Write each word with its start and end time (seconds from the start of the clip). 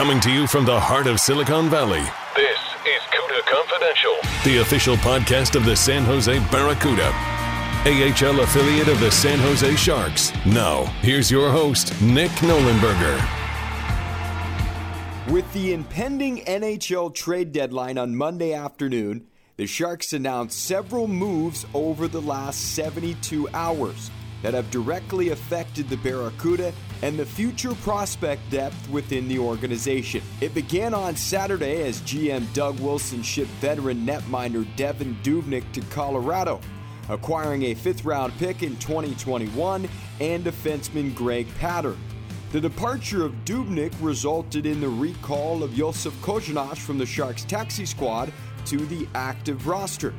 Coming 0.00 0.20
to 0.20 0.32
you 0.32 0.46
from 0.46 0.64
the 0.64 0.80
heart 0.80 1.06
of 1.06 1.20
Silicon 1.20 1.68
Valley, 1.68 2.00
this 2.34 2.58
is 2.86 3.02
CUDA 3.12 3.42
Confidential, 3.44 4.16
the 4.44 4.62
official 4.62 4.96
podcast 4.96 5.56
of 5.56 5.66
the 5.66 5.76
San 5.76 6.04
Jose 6.04 6.38
Barracuda, 6.50 7.12
AHL 7.84 8.40
affiliate 8.40 8.88
of 8.88 8.98
the 8.98 9.10
San 9.10 9.38
Jose 9.40 9.76
Sharks. 9.76 10.32
Now, 10.46 10.84
here's 11.02 11.30
your 11.30 11.50
host, 11.50 12.00
Nick 12.00 12.30
Nollenberger. 12.40 13.20
With 15.30 15.52
the 15.52 15.74
impending 15.74 16.46
NHL 16.46 17.14
trade 17.14 17.52
deadline 17.52 17.98
on 17.98 18.16
Monday 18.16 18.54
afternoon, 18.54 19.26
the 19.58 19.66
Sharks 19.66 20.14
announced 20.14 20.64
several 20.64 21.08
moves 21.08 21.66
over 21.74 22.08
the 22.08 22.22
last 22.22 22.74
72 22.74 23.50
hours 23.52 24.10
that 24.42 24.54
have 24.54 24.70
directly 24.70 25.30
affected 25.30 25.88
the 25.88 25.96
Barracuda 25.98 26.72
and 27.02 27.18
the 27.18 27.26
future 27.26 27.74
prospect 27.76 28.48
depth 28.50 28.88
within 28.88 29.28
the 29.28 29.38
organization. 29.38 30.22
It 30.40 30.54
began 30.54 30.94
on 30.94 31.16
Saturday 31.16 31.82
as 31.82 32.00
GM 32.02 32.52
Doug 32.52 32.78
Wilson 32.80 33.22
shipped 33.22 33.50
veteran 33.52 34.06
netminder 34.06 34.64
Devan 34.76 35.14
Dubnyk 35.22 35.70
to 35.72 35.80
Colorado, 35.82 36.60
acquiring 37.08 37.64
a 37.64 37.74
fifth 37.74 38.04
round 38.04 38.36
pick 38.38 38.62
in 38.62 38.76
2021 38.76 39.88
and 40.20 40.44
defenseman 40.44 41.14
Greg 41.14 41.46
Pateryn. 41.58 41.98
The 42.52 42.60
departure 42.60 43.24
of 43.24 43.32
Dubnyk 43.44 43.94
resulted 44.00 44.66
in 44.66 44.80
the 44.80 44.88
recall 44.88 45.62
of 45.62 45.72
Josef 45.72 46.12
Korenar 46.20 46.76
from 46.76 46.98
the 46.98 47.06
Sharks 47.06 47.44
taxi 47.44 47.86
squad 47.86 48.32
to 48.66 48.76
the 48.86 49.06
active 49.14 49.68
roster. 49.68 50.12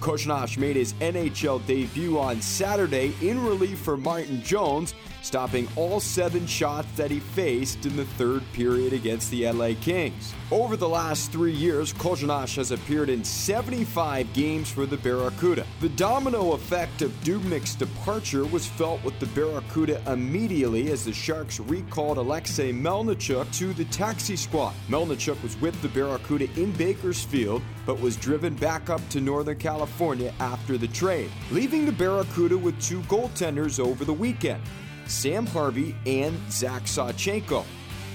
Korenar 0.00 0.48
made 0.58 0.76
his 0.76 0.92
NHL 0.94 1.64
debut 1.66 2.18
on 2.18 2.40
Saturday 2.40 3.14
in 3.20 3.44
relief 3.44 3.78
for 3.78 3.96
Martin 3.96 4.42
Jones, 4.42 4.94
stopping 5.28 5.68
all 5.76 6.00
seven 6.00 6.46
shots 6.46 6.88
that 6.96 7.10
he 7.10 7.20
faced 7.20 7.84
in 7.84 7.94
the 7.96 8.04
third 8.16 8.42
period 8.54 8.94
against 8.94 9.30
the 9.30 9.46
LA 9.46 9.72
Kings. 9.82 10.32
Over 10.50 10.74
the 10.74 10.88
last 10.88 11.30
three 11.30 11.52
years, 11.52 11.92
Korenar 11.92 12.48
has 12.56 12.70
appeared 12.70 13.10
in 13.10 13.22
75 13.22 14.32
games 14.32 14.70
for 14.70 14.86
the 14.86 14.96
Barracuda. 14.96 15.66
The 15.80 15.90
domino 15.90 16.52
effect 16.52 17.02
of 17.02 17.12
Dubnyk's 17.24 17.74
departure 17.74 18.46
was 18.46 18.66
felt 18.66 19.04
with 19.04 19.20
the 19.20 19.26
Barracuda 19.26 20.00
immediately 20.10 20.90
as 20.90 21.04
the 21.04 21.12
Sharks 21.12 21.60
recalled 21.60 22.16
Alexei 22.16 22.72
Melnichuk 22.72 23.52
to 23.58 23.74
the 23.74 23.84
taxi 23.86 24.34
squad. 24.34 24.72
Melnichuk 24.88 25.42
was 25.42 25.60
with 25.60 25.80
the 25.82 25.88
Barracuda 25.88 26.48
in 26.58 26.72
Bakersfield, 26.72 27.60
but 27.84 28.00
was 28.00 28.16
driven 28.16 28.54
back 28.54 28.88
up 28.88 29.06
to 29.10 29.20
Northern 29.20 29.58
California 29.58 30.32
after 30.40 30.78
the 30.78 30.88
trade, 30.88 31.30
leaving 31.50 31.84
the 31.84 31.92
Barracuda 31.92 32.56
with 32.56 32.80
two 32.80 33.00
goaltenders 33.02 33.78
over 33.78 34.06
the 34.06 34.14
weekend. 34.14 34.62
Sam 35.08 35.46
Harvey 35.46 35.96
and 36.06 36.38
Zach 36.50 36.82
Sawchenko. 36.84 37.64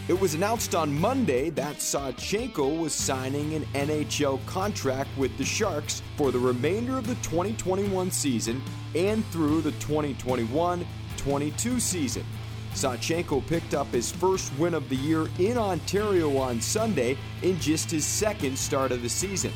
It 0.07 0.19
was 0.19 0.33
announced 0.33 0.75
on 0.75 0.93
Monday 0.93 1.49
that 1.51 1.77
Sawchenko 1.77 2.77
was 2.77 2.93
signing 2.93 3.53
an 3.53 3.63
NHL 3.73 4.45
contract 4.45 5.09
with 5.17 5.37
the 5.37 5.45
Sharks 5.45 6.01
for 6.17 6.31
the 6.31 6.39
remainder 6.39 6.97
of 6.97 7.07
the 7.07 7.15
2021 7.15 8.11
season 8.11 8.61
and 8.95 9.25
through 9.27 9.61
the 9.61 9.71
2021 9.73 10.85
22 11.17 11.79
season. 11.79 12.25
Sawchenko 12.73 13.45
picked 13.47 13.73
up 13.73 13.87
his 13.87 14.11
first 14.11 14.51
win 14.57 14.73
of 14.73 14.89
the 14.89 14.95
year 14.95 15.27
in 15.39 15.57
Ontario 15.57 16.37
on 16.37 16.59
Sunday 16.59 17.17
in 17.41 17.59
just 17.59 17.89
his 17.89 18.05
second 18.05 18.57
start 18.57 18.91
of 18.91 19.01
the 19.01 19.09
season. 19.09 19.53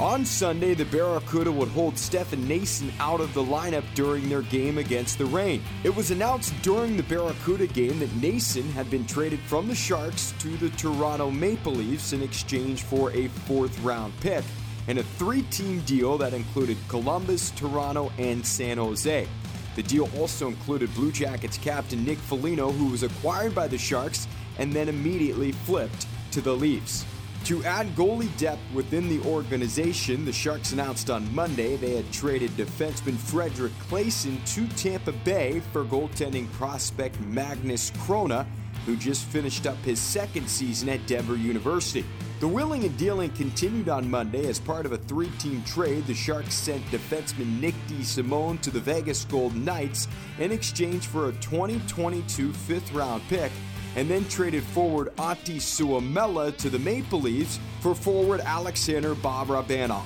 On 0.00 0.24
Sunday, 0.24 0.72
the 0.72 0.86
Barracuda 0.86 1.52
would 1.52 1.68
hold 1.68 1.98
Stefan 1.98 2.46
Noesen 2.46 2.90
out 3.00 3.20
of 3.20 3.34
the 3.34 3.44
lineup 3.44 3.84
during 3.94 4.30
their 4.30 4.40
game 4.40 4.78
against 4.78 5.18
the 5.18 5.26
Reign. 5.26 5.62
It 5.84 5.94
was 5.94 6.10
announced 6.10 6.54
during 6.62 6.96
the 6.96 7.02
Barracuda 7.02 7.66
game 7.66 7.98
that 7.98 8.08
Noesen 8.12 8.70
had 8.70 8.90
been 8.90 9.04
traded 9.04 9.40
from 9.40 9.68
the 9.68 9.74
Sharks 9.74 10.32
to 10.38 10.56
the 10.56 10.70
Toronto 10.70 11.30
Maple 11.30 11.74
Leafs 11.74 12.14
in 12.14 12.22
exchange 12.22 12.82
for 12.82 13.12
a 13.12 13.28
fourth 13.28 13.78
round 13.80 14.18
pick 14.20 14.42
and 14.88 14.98
a 14.98 15.02
three 15.02 15.42
team 15.42 15.80
deal 15.80 16.16
that 16.16 16.32
included 16.32 16.78
Columbus, 16.88 17.50
Toronto, 17.50 18.10
and 18.16 18.44
San 18.44 18.78
Jose. 18.78 19.28
The 19.76 19.82
deal 19.82 20.08
also 20.16 20.48
included 20.48 20.94
Blue 20.94 21.12
Jackets 21.12 21.58
captain 21.58 22.06
Nick 22.06 22.16
Foligno, 22.16 22.72
who 22.72 22.86
was 22.86 23.02
acquired 23.02 23.54
by 23.54 23.68
the 23.68 23.76
Sharks 23.76 24.28
and 24.58 24.72
then 24.72 24.88
immediately 24.88 25.52
flipped 25.52 26.06
to 26.32 26.40
the 26.40 26.56
Leafs. 26.56 27.04
To 27.44 27.64
add 27.64 27.88
goalie 27.96 28.34
depth 28.36 28.60
within 28.72 29.08
the 29.08 29.20
organization, 29.26 30.24
the 30.24 30.32
Sharks 30.32 30.72
announced 30.72 31.10
on 31.10 31.34
Monday 31.34 31.76
they 31.76 31.96
had 31.96 32.12
traded 32.12 32.50
defenseman 32.52 33.16
Fredrik 33.16 33.72
Claesson 33.88 34.38
to 34.54 34.68
Tampa 34.76 35.12
Bay 35.12 35.60
for 35.72 35.84
goaltending 35.84 36.50
prospect 36.52 37.18
Magnus 37.22 37.90
Chrona, 37.92 38.46
who 38.86 38.94
just 38.94 39.24
finished 39.24 39.66
up 39.66 39.76
his 39.78 39.98
second 39.98 40.48
season 40.48 40.88
at 40.90 41.04
Denver 41.06 41.36
University. 41.36 42.04
The 42.40 42.48
willing 42.48 42.84
and 42.84 42.96
dealing 42.96 43.30
continued 43.30 43.88
on 43.88 44.10
Monday 44.10 44.46
as 44.46 44.58
part 44.58 44.86
of 44.86 44.92
a 44.92 44.98
three 44.98 45.30
team 45.38 45.62
trade. 45.64 46.06
The 46.06 46.14
Sharks 46.14 46.54
sent 46.54 46.82
defenseman 46.86 47.60
Nick 47.60 47.74
DeSimone 47.88 48.60
to 48.62 48.70
the 48.70 48.80
Vegas 48.80 49.24
Golden 49.24 49.64
Knights 49.64 50.08
in 50.38 50.52
exchange 50.52 51.06
for 51.06 51.28
a 51.28 51.32
2022 51.32 52.52
fifth 52.52 52.92
round 52.92 53.22
pick 53.28 53.52
and 53.96 54.08
then 54.08 54.24
traded 54.28 54.62
forward 54.62 55.14
Antti 55.16 55.56
Suomela 55.56 56.56
to 56.58 56.70
the 56.70 56.78
Maple 56.78 57.20
Leafs 57.20 57.58
for 57.80 57.94
forward 57.94 58.40
Alexander 58.40 59.14
Barabanov. 59.14 60.04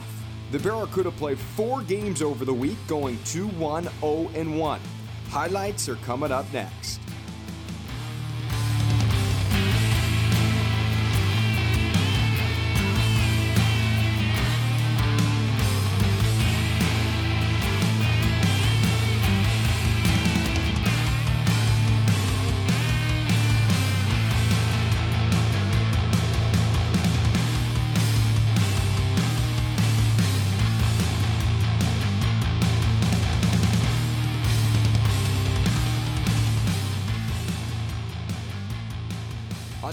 The 0.50 0.58
Barracuda 0.58 1.10
played 1.10 1.38
four 1.38 1.82
games 1.82 2.22
over 2.22 2.44
the 2.44 2.54
week, 2.54 2.78
going 2.86 3.18
2 3.24 3.48
1 3.48 3.88
0 4.00 4.28
1. 4.58 4.80
Highlights 5.28 5.88
are 5.88 5.96
coming 5.96 6.30
up 6.30 6.50
next. 6.52 7.00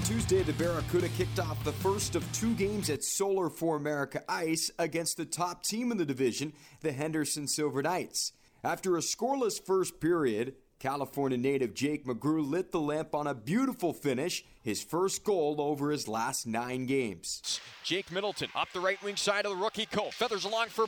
Tuesday, 0.06 0.42
the 0.42 0.54
Barracuda 0.54 1.10
kicked 1.10 1.40
off 1.40 1.64
the 1.64 1.72
first 1.72 2.16
of 2.16 2.32
two 2.34 2.54
games 2.56 2.90
at 2.90 3.04
Solar 3.04 3.50
for 3.50 3.76
America 3.76 4.24
Ice 4.28 4.72
against 4.80 5.18
the 5.18 5.26
top 5.26 5.64
team 5.64 5.92
in 5.92 5.98
the 5.98 6.06
division, 6.06 6.54
the 6.82 6.92
Henderson 6.92 7.48
Silver 7.48 7.82
Knights. 7.82 8.34
After 8.64 8.96
a 8.98 9.02
scoreless 9.02 9.64
first 9.64 10.00
period, 10.00 10.56
California 10.80 11.38
native 11.38 11.74
Jake 11.74 12.06
McGrew 12.06 12.50
lit 12.50 12.72
the 12.72 12.80
lamp 12.80 13.14
on 13.14 13.28
a 13.28 13.36
beautiful 13.36 13.94
finish, 13.94 14.44
his 14.64 14.84
first 14.84 15.24
goal 15.24 15.58
over 15.60 15.92
his 15.92 16.08
last 16.08 16.48
nine 16.48 16.86
games. 16.86 17.60
Jake 17.84 18.12
Middleton 18.12 18.50
up 18.56 18.70
the 18.74 18.80
right 18.80 19.02
wing 19.04 19.16
side 19.16 19.46
of 19.46 19.52
the 19.52 19.64
rookie 19.64 19.86
Cole. 19.86 20.12
Feathers 20.12 20.46
along 20.46 20.70
for 20.70 20.88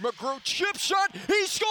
McGrew. 0.00 0.42
Chip 0.44 0.76
shot. 0.76 1.16
He 1.26 1.46
scores! 1.46 1.66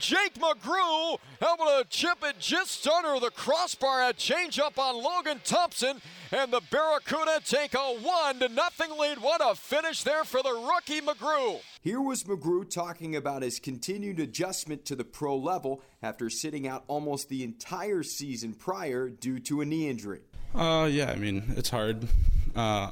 Jake 0.00 0.34
McGrew 0.34 1.18
able 1.42 1.66
to 1.66 1.84
chip 1.90 2.18
it 2.22 2.38
just 2.38 2.86
under 2.88 3.20
the 3.20 3.30
crossbar. 3.30 4.08
A 4.08 4.12
change 4.14 4.58
up 4.58 4.78
on 4.78 4.96
Logan 4.96 5.40
Thompson, 5.44 6.00
and 6.32 6.50
the 6.50 6.62
Barracuda 6.70 7.40
take 7.44 7.74
a 7.74 7.78
one 7.78 8.40
to 8.40 8.48
nothing 8.48 8.98
lead. 8.98 9.18
What 9.18 9.42
a 9.44 9.54
finish 9.54 10.02
there 10.02 10.24
for 10.24 10.42
the 10.42 10.52
rookie 10.52 11.02
McGrew. 11.02 11.60
Here 11.82 12.00
was 12.00 12.24
McGrew 12.24 12.68
talking 12.68 13.14
about 13.14 13.42
his 13.42 13.58
continued 13.58 14.18
adjustment 14.20 14.86
to 14.86 14.96
the 14.96 15.04
pro 15.04 15.36
level 15.36 15.82
after 16.02 16.30
sitting 16.30 16.66
out 16.66 16.84
almost 16.88 17.28
the 17.28 17.44
entire 17.44 18.02
season 18.02 18.54
prior 18.54 19.10
due 19.10 19.38
to 19.40 19.60
a 19.60 19.66
knee 19.66 19.88
injury. 19.88 20.20
Uh, 20.54 20.88
yeah, 20.90 21.10
I 21.10 21.16
mean 21.16 21.52
it's 21.58 21.68
hard 21.68 22.08
uh, 22.56 22.90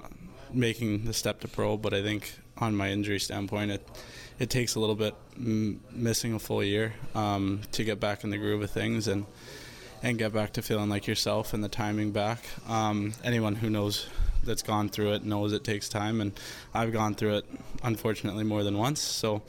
making 0.52 1.06
the 1.06 1.14
step 1.14 1.40
to 1.40 1.49
pro, 1.49 1.78
but 1.78 1.94
I 1.94 2.02
think 2.02 2.34
on 2.58 2.76
my 2.76 2.90
injury 2.90 3.19
standpoint, 3.19 3.70
it 3.70 3.88
it 4.38 4.50
takes 4.50 4.75
a 4.75 4.81
little 4.81 4.94
bit 4.94 5.14
m- 5.37 5.81
missing 5.90 6.35
a 6.35 6.38
full 6.38 6.62
year 6.62 6.94
um, 7.14 7.61
to 7.73 7.85
get 7.85 8.00
back 8.00 8.25
in 8.25 8.31
the 8.31 8.38
groove 8.38 8.62
of 8.62 8.70
things 8.70 9.08
and 9.08 9.26
and 10.00 10.17
get 10.17 10.32
back 10.32 10.52
to 10.52 10.62
feeling 10.62 10.88
like 10.88 11.08
yourself 11.08 11.52
and 11.52 11.64
the 11.64 11.69
timing 11.69 12.12
back. 12.12 12.44
Um, 12.69 13.14
anyone 13.25 13.56
who 13.56 13.69
knows 13.69 14.06
that's 14.44 14.62
gone 14.62 14.88
through 14.88 15.14
it 15.14 15.25
knows 15.25 15.52
it 15.52 15.64
takes 15.64 15.88
time, 15.88 16.20
and 16.20 16.38
I've 16.73 16.93
gone 16.93 17.17
through 17.17 17.38
it 17.38 17.46
unfortunately 17.82 18.44
more 18.44 18.62
than 18.64 18.79
once. 18.79 19.00
So. 19.00 19.43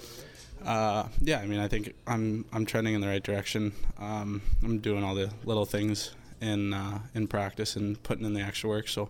Uh, 0.65 1.07
yeah, 1.21 1.39
I 1.39 1.45
mean, 1.45 1.61
I 1.61 1.69
think 1.69 1.93
I'm 2.05 2.43
I'm 2.51 2.65
trending 2.65 2.93
in 2.93 2.99
the 2.99 3.07
right 3.07 3.23
direction. 3.23 3.71
Um, 3.97 4.41
I'm 4.61 4.79
doing 4.79 5.05
all 5.05 5.15
the 5.15 5.31
little 5.45 5.65
things 5.65 6.11
in 6.41 6.73
uh, 6.73 6.99
in 7.15 7.27
practice 7.27 7.77
and 7.77 8.01
putting 8.03 8.25
in 8.25 8.33
the 8.33 8.41
extra 8.41 8.69
work. 8.69 8.89
So 8.89 9.07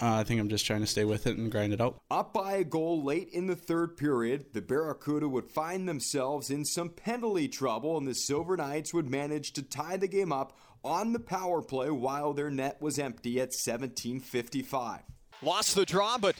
uh, 0.00 0.16
I 0.16 0.24
think 0.24 0.40
I'm 0.40 0.48
just 0.48 0.66
trying 0.66 0.80
to 0.80 0.86
stay 0.86 1.04
with 1.04 1.26
it 1.26 1.36
and 1.36 1.50
grind 1.50 1.72
it 1.72 1.80
out. 1.80 2.00
Up 2.10 2.32
by 2.32 2.54
a 2.54 2.64
goal 2.64 3.04
late 3.04 3.28
in 3.32 3.46
the 3.46 3.56
third 3.56 3.96
period, 3.96 4.46
the 4.52 4.62
Barracuda 4.62 5.28
would 5.28 5.50
find 5.50 5.88
themselves 5.88 6.50
in 6.50 6.64
some 6.64 6.90
penalty 6.90 7.48
trouble, 7.48 7.96
and 7.96 8.06
the 8.06 8.14
Silver 8.14 8.56
Knights 8.56 8.92
would 8.92 9.08
manage 9.08 9.52
to 9.52 9.62
tie 9.62 9.96
the 9.96 10.08
game 10.08 10.32
up 10.32 10.56
on 10.82 11.12
the 11.12 11.20
power 11.20 11.62
play 11.62 11.90
while 11.90 12.32
their 12.32 12.50
net 12.50 12.80
was 12.80 12.98
empty 12.98 13.40
at 13.40 13.52
17:55. 13.52 15.00
Lost 15.42 15.74
the 15.74 15.86
draw, 15.86 16.18
but 16.18 16.36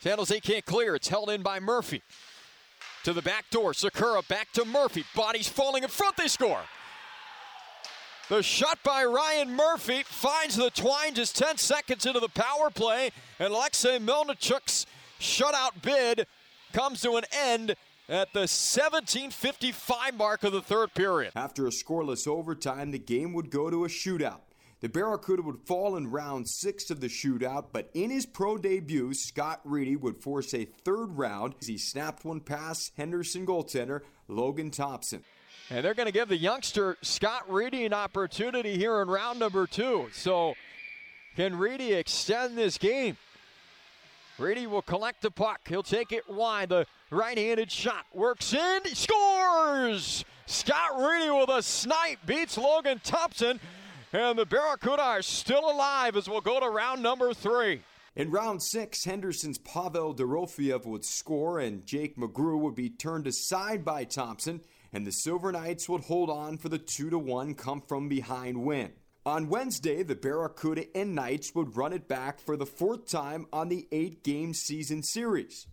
San 0.00 0.18
Jose 0.18 0.40
can't 0.40 0.64
clear. 0.64 0.94
It's 0.94 1.08
held 1.08 1.30
in 1.30 1.42
by 1.42 1.60
Murphy. 1.60 2.02
To 3.04 3.12
the 3.12 3.22
back 3.22 3.50
door, 3.50 3.72
Sikura 3.72 4.26
back 4.28 4.50
to 4.52 4.64
Murphy. 4.64 5.04
Bodies 5.14 5.48
falling 5.48 5.82
in 5.82 5.90
front, 5.90 6.16
they 6.16 6.28
score. 6.28 6.62
The 8.30 8.42
shot 8.42 8.78
by 8.82 9.04
Ryan 9.04 9.54
Murphy 9.54 10.02
finds 10.02 10.56
the 10.56 10.70
twine 10.70 11.14
just 11.14 11.36
10 11.36 11.58
seconds 11.58 12.06
into 12.06 12.20
the 12.20 12.30
power 12.30 12.70
play, 12.70 13.10
and 13.38 13.52
Alexei 13.52 13.98
Melnichuk's 13.98 14.86
shutout 15.20 15.82
bid 15.82 16.26
comes 16.72 17.02
to 17.02 17.16
an 17.16 17.24
end 17.30 17.76
at 18.08 18.32
the 18.32 18.46
17:55 18.48 20.16
mark 20.16 20.42
of 20.42 20.52
the 20.52 20.62
third 20.62 20.94
period. 20.94 21.32
After 21.36 21.66
a 21.66 21.70
scoreless 21.70 22.26
overtime, 22.26 22.92
the 22.92 22.98
game 22.98 23.34
would 23.34 23.50
go 23.50 23.68
to 23.68 23.84
a 23.84 23.88
shootout. 23.88 24.40
The 24.80 24.88
Barracuda 24.88 25.42
would 25.42 25.60
fall 25.66 25.94
in 25.94 26.10
round 26.10 26.48
six 26.48 26.90
of 26.90 27.00
the 27.00 27.08
shootout, 27.08 27.66
but 27.72 27.90
in 27.92 28.08
his 28.08 28.24
pro 28.24 28.56
debut, 28.56 29.12
Scott 29.12 29.60
Reedy 29.64 29.96
would 29.96 30.16
force 30.16 30.54
a 30.54 30.64
third 30.64 31.18
round 31.18 31.56
as 31.60 31.66
he 31.66 31.76
snapped 31.76 32.24
one 32.24 32.40
past 32.40 32.92
Henderson 32.96 33.44
goaltender 33.46 34.00
Logan 34.28 34.70
Thompson. 34.70 35.24
And 35.70 35.84
they're 35.84 35.94
going 35.94 36.06
to 36.06 36.12
give 36.12 36.28
the 36.28 36.36
youngster 36.36 36.98
Scott 37.00 37.50
Reedy 37.50 37.86
an 37.86 37.94
opportunity 37.94 38.76
here 38.76 39.00
in 39.00 39.08
round 39.08 39.38
number 39.38 39.66
two. 39.66 40.08
So, 40.12 40.54
can 41.36 41.56
Reedy 41.56 41.94
extend 41.94 42.58
this 42.58 42.76
game? 42.76 43.16
Reedy 44.38 44.66
will 44.66 44.82
collect 44.82 45.22
the 45.22 45.30
puck. 45.30 45.60
He'll 45.66 45.82
take 45.82 46.12
it 46.12 46.28
wide. 46.28 46.68
The 46.68 46.86
right 47.10 47.38
handed 47.38 47.70
shot 47.70 48.04
works 48.12 48.52
in, 48.52 48.80
scores! 48.94 50.24
Scott 50.46 50.98
Reedy 50.98 51.30
with 51.30 51.48
a 51.48 51.62
snipe 51.62 52.18
beats 52.26 52.58
Logan 52.58 53.00
Thompson. 53.02 53.58
And 54.12 54.38
the 54.38 54.46
Barracuda 54.46 55.02
are 55.02 55.22
still 55.22 55.70
alive 55.70 56.16
as 56.16 56.28
we'll 56.28 56.40
go 56.40 56.60
to 56.60 56.68
round 56.68 57.02
number 57.02 57.32
three. 57.32 57.80
In 58.16 58.30
round 58.30 58.62
six, 58.62 59.04
Henderson's 59.04 59.58
Pavel 59.58 60.14
Dorofeyev 60.14 60.86
would 60.86 61.04
score, 61.04 61.58
and 61.58 61.84
Jake 61.84 62.16
McGrew 62.16 62.60
would 62.60 62.76
be 62.76 62.90
turned 62.90 63.26
aside 63.26 63.84
by 63.84 64.04
Thompson 64.04 64.60
and 64.94 65.04
the 65.04 65.12
Silver 65.12 65.50
Knights 65.50 65.88
would 65.88 66.02
hold 66.02 66.30
on 66.30 66.56
for 66.56 66.68
the 66.68 66.78
2 66.78 67.18
1 67.18 67.54
come 67.54 67.82
from 67.82 68.08
behind 68.08 68.64
win. 68.64 68.92
On 69.26 69.48
Wednesday, 69.48 70.02
the 70.02 70.14
Barracuda 70.14 70.84
and 70.96 71.14
Knights 71.14 71.54
would 71.54 71.76
run 71.76 71.92
it 71.92 72.06
back 72.06 72.38
for 72.38 72.56
the 72.56 72.66
fourth 72.66 73.06
time 73.06 73.46
on 73.52 73.68
the 73.68 73.88
eight 73.90 74.22
game 74.22 74.54
season 74.54 75.02
series. 75.02 75.66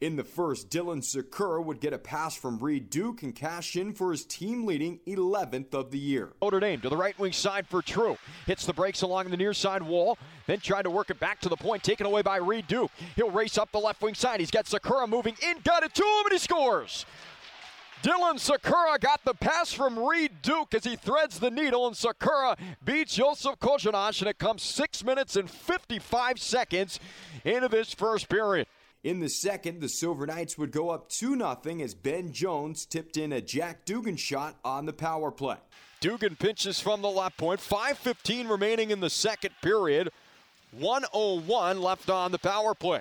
In 0.00 0.16
the 0.16 0.24
first, 0.24 0.68
Dylan 0.68 1.00
Sikura 1.00 1.64
would 1.64 1.80
get 1.80 1.92
a 1.92 1.98
pass 1.98 2.36
from 2.36 2.58
Reid 2.58 2.90
Duke 2.90 3.22
and 3.22 3.34
cash 3.34 3.76
in 3.76 3.92
for 3.94 4.10
his 4.10 4.24
team 4.24 4.66
leading 4.66 4.98
11th 5.06 5.74
of 5.74 5.92
the 5.92 5.98
year. 5.98 6.32
Notre 6.42 6.58
Dame 6.58 6.80
to 6.80 6.88
the 6.88 6.96
right 6.96 7.16
wing 7.20 7.32
side 7.32 7.68
for 7.68 7.82
True. 7.82 8.18
Hits 8.46 8.66
the 8.66 8.72
brakes 8.72 9.02
along 9.02 9.30
the 9.30 9.36
near 9.36 9.54
side 9.54 9.82
wall, 9.82 10.18
then 10.46 10.58
tried 10.58 10.82
to 10.82 10.90
work 10.90 11.10
it 11.10 11.20
back 11.20 11.40
to 11.42 11.48
the 11.48 11.56
point, 11.56 11.84
taken 11.84 12.04
away 12.04 12.20
by 12.20 12.38
Reid 12.38 12.66
Duke. 12.66 12.90
He'll 13.14 13.30
race 13.30 13.56
up 13.56 13.70
the 13.70 13.78
left 13.78 14.02
wing 14.02 14.14
side. 14.14 14.40
He's 14.40 14.50
got 14.50 14.64
Sikura 14.64 15.08
moving 15.08 15.36
in, 15.40 15.58
got 15.62 15.84
it 15.84 15.94
to 15.94 16.02
him, 16.02 16.24
and 16.24 16.32
he 16.32 16.38
scores. 16.38 17.06
Dylan 18.02 18.34
Sikura 18.34 18.98
got 18.98 19.24
the 19.24 19.32
pass 19.32 19.72
from 19.72 19.96
Reid 19.96 20.42
Duke 20.42 20.74
as 20.74 20.82
he 20.82 20.96
threads 20.96 21.38
the 21.38 21.52
needle, 21.52 21.86
and 21.86 21.94
Sikura 21.94 22.58
beats 22.84 23.14
Joseph 23.14 23.60
Korenar, 23.60 24.18
and 24.18 24.28
it 24.28 24.40
comes 24.40 24.62
six 24.62 25.04
minutes 25.04 25.36
and 25.36 25.48
55 25.48 26.40
seconds 26.40 26.98
into 27.44 27.68
this 27.68 27.94
first 27.94 28.28
period. 28.28 28.66
In 29.04 29.20
the 29.20 29.28
second, 29.28 29.80
the 29.80 29.88
Silver 29.88 30.26
Knights 30.26 30.58
would 30.58 30.72
go 30.72 30.90
up 30.90 31.10
2 31.10 31.36
0 31.36 31.60
as 31.80 31.94
Ben 31.94 32.32
Jones 32.32 32.86
tipped 32.86 33.16
in 33.16 33.32
a 33.32 33.40
Jack 33.40 33.84
Dugan 33.84 34.16
shot 34.16 34.56
on 34.64 34.84
the 34.84 34.92
power 34.92 35.30
play. 35.30 35.58
Dugan 36.00 36.34
pinches 36.34 36.80
from 36.80 37.02
the 37.02 37.10
left 37.10 37.36
point. 37.36 37.60
5.15 37.60 38.50
remaining 38.50 38.90
in 38.90 38.98
the 38.98 39.10
second 39.10 39.54
period. 39.62 40.10
101 40.72 41.80
left 41.80 42.10
on 42.10 42.32
the 42.32 42.38
power 42.38 42.74
play. 42.74 43.00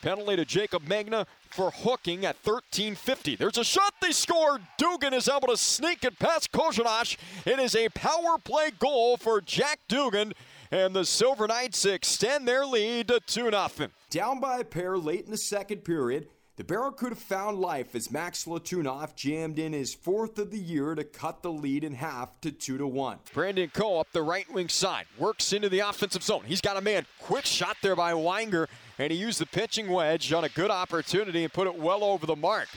Penalty 0.00 0.36
to 0.36 0.46
Jaycob 0.46 0.86
Megna 0.86 1.26
for 1.52 1.70
hooking 1.70 2.24
at 2.24 2.42
13.50. 2.42 3.38
There's 3.38 3.58
a 3.58 3.64
shot 3.64 3.94
they 4.00 4.12
score. 4.12 4.60
Dugan 4.78 5.14
is 5.14 5.28
able 5.28 5.48
to 5.48 5.56
sneak 5.56 6.04
it 6.04 6.18
past 6.18 6.52
Korenar. 6.52 7.16
It 7.44 7.58
is 7.58 7.74
a 7.74 7.88
power 7.90 8.38
play 8.42 8.70
goal 8.78 9.16
for 9.16 9.40
Jack 9.40 9.80
Dugan. 9.88 10.32
And 10.70 10.94
the 10.94 11.04
Silver 11.04 11.48
Knights 11.48 11.84
extend 11.84 12.46
their 12.46 12.64
lead 12.64 13.08
to 13.08 13.20
2 13.26 13.50
0. 13.50 13.68
Down 14.08 14.40
by 14.40 14.58
a 14.58 14.64
pair 14.64 14.96
late 14.96 15.24
in 15.24 15.32
the 15.32 15.36
second 15.36 15.84
period, 15.84 16.28
the 16.60 16.64
Barracuda 16.64 17.16
found 17.16 17.58
life 17.58 17.94
as 17.94 18.10
Max 18.10 18.44
Letunov 18.44 19.16
jammed 19.16 19.58
in 19.58 19.72
his 19.72 19.94
fourth 19.94 20.38
of 20.38 20.50
the 20.50 20.58
year 20.58 20.94
to 20.94 21.04
cut 21.04 21.42
the 21.42 21.50
lead 21.50 21.84
in 21.84 21.94
half 21.94 22.38
to 22.42 22.52
2 22.52 22.76
to 22.76 22.86
1. 22.86 23.18
Brandon 23.32 23.70
Coe 23.72 23.98
up 23.98 24.08
the 24.12 24.20
right 24.20 24.44
wing 24.52 24.68
side, 24.68 25.06
works 25.16 25.54
into 25.54 25.70
the 25.70 25.78
offensive 25.78 26.22
zone. 26.22 26.42
He's 26.46 26.60
got 26.60 26.76
a 26.76 26.82
man. 26.82 27.06
Quick 27.18 27.46
shot 27.46 27.78
there 27.80 27.96
by 27.96 28.12
Weinger, 28.12 28.66
and 29.00 29.10
he 29.10 29.18
used 29.18 29.40
the 29.40 29.46
pitching 29.46 29.88
wedge 29.88 30.30
on 30.30 30.44
a 30.44 30.48
good 30.50 30.70
opportunity 30.70 31.42
and 31.42 31.50
put 31.50 31.66
it 31.66 31.74
well 31.74 32.04
over 32.04 32.26
the 32.26 32.36
mark. 32.36 32.68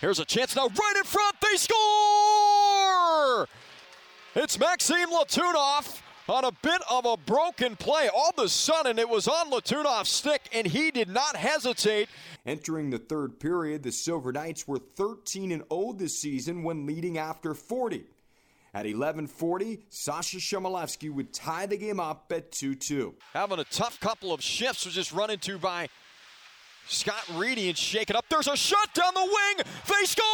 Here's 0.00 0.18
a 0.18 0.24
chance 0.24 0.56
now, 0.56 0.68
right 0.68 0.94
in 0.96 1.04
front. 1.04 1.36
They 1.42 1.56
score! 1.58 3.46
It's 4.34 4.58
Maxim 4.58 5.10
Letunov 5.10 6.00
on 6.30 6.46
a 6.46 6.52
bit 6.62 6.80
of 6.90 7.04
a 7.04 7.18
broken 7.18 7.76
play. 7.76 8.08
All 8.08 8.32
of 8.34 8.42
a 8.42 8.48
sudden, 8.48 8.98
it 8.98 9.06
was 9.06 9.28
on 9.28 9.50
Letunov's 9.50 10.08
stick, 10.08 10.48
and 10.50 10.66
he 10.66 10.90
did 10.90 11.10
not 11.10 11.36
hesitate. 11.36 12.08
Entering 12.46 12.88
the 12.88 12.98
third 12.98 13.38
period, 13.38 13.82
the 13.82 13.92
Silver 13.92 14.32
Knights 14.32 14.66
were 14.66 14.78
13 14.78 15.52
and 15.52 15.62
0 15.70 15.92
this 15.98 16.18
season 16.18 16.62
when 16.62 16.86
leading 16.86 17.18
after 17.18 17.52
40. 17.52 18.06
At 18.76 18.84
11:40, 18.84 19.80
Sasha 19.88 20.36
Chmelevski 20.36 21.10
would 21.10 21.32
tie 21.32 21.64
the 21.64 21.78
game 21.78 21.98
up 21.98 22.30
at 22.30 22.52
2-2. 22.52 23.14
Having 23.32 23.60
a 23.60 23.64
tough 23.64 23.98
couple 24.00 24.34
of 24.34 24.42
shifts 24.42 24.84
was 24.84 24.94
just 24.94 25.12
run 25.12 25.30
into 25.30 25.56
by 25.56 25.88
Scott 26.86 27.24
Reedy 27.36 27.70
and 27.70 27.78
shake 27.78 28.10
it 28.10 28.16
up. 28.16 28.26
There's 28.28 28.48
a 28.48 28.54
shot 28.56 28.92
down 28.92 29.14
the 29.14 29.22
wing. 29.22 29.64
They 29.88 30.04
score! 30.04 30.26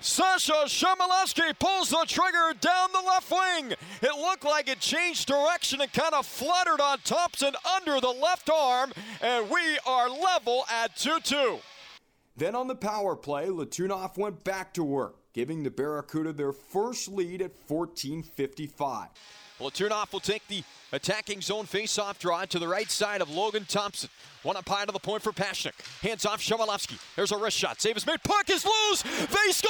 Sasha 0.00 0.66
Chmelevski 0.66 1.58
pulls 1.58 1.88
the 1.88 2.04
trigger 2.06 2.52
down 2.60 2.92
the 2.92 3.00
left 3.00 3.30
wing. 3.30 3.72
It 4.02 4.14
looked 4.18 4.44
like 4.44 4.68
it 4.68 4.80
changed 4.80 5.28
direction 5.28 5.80
and 5.80 5.90
kind 5.94 6.12
of 6.12 6.26
fluttered 6.26 6.82
on 6.82 6.98
Thompson 7.04 7.54
under 7.74 8.02
the 8.02 8.10
left 8.10 8.50
arm, 8.50 8.92
and 9.22 9.48
we 9.48 9.78
are 9.86 10.10
level 10.10 10.66
at 10.70 10.94
2 10.94 11.20
2. 11.20 11.58
Then 12.38 12.54
on 12.54 12.68
the 12.68 12.76
power 12.76 13.16
play, 13.16 13.46
Letunov 13.46 14.16
went 14.16 14.44
back 14.44 14.72
to 14.74 14.84
work, 14.84 15.16
giving 15.32 15.64
the 15.64 15.70
Barracuda 15.70 16.32
their 16.32 16.52
first 16.52 17.08
lead 17.08 17.42
at 17.42 17.50
14:55. 17.66 19.08
Letunov 19.58 20.12
will 20.12 20.20
take 20.20 20.46
the 20.46 20.62
attacking 20.92 21.40
zone 21.40 21.66
face-off 21.66 22.20
draw 22.20 22.44
to 22.44 22.60
the 22.60 22.68
right 22.68 22.88
side 22.88 23.20
of 23.20 23.28
Logan 23.28 23.64
Thompson. 23.68 24.08
One 24.44 24.56
up 24.56 24.68
high 24.68 24.84
to 24.84 24.92
the 24.92 25.00
point 25.00 25.24
for 25.24 25.32
Pasichnuk. 25.32 25.72
Hands 26.00 26.24
off 26.26 26.40
Chmelevski. 26.40 27.00
There's 27.16 27.32
a 27.32 27.36
wrist 27.36 27.56
shot. 27.58 27.80
Save 27.80 27.96
is 27.96 28.06
made. 28.06 28.22
Puck 28.22 28.48
is 28.50 28.64
loose. 28.64 29.02
They 29.02 29.50
score! 29.50 29.68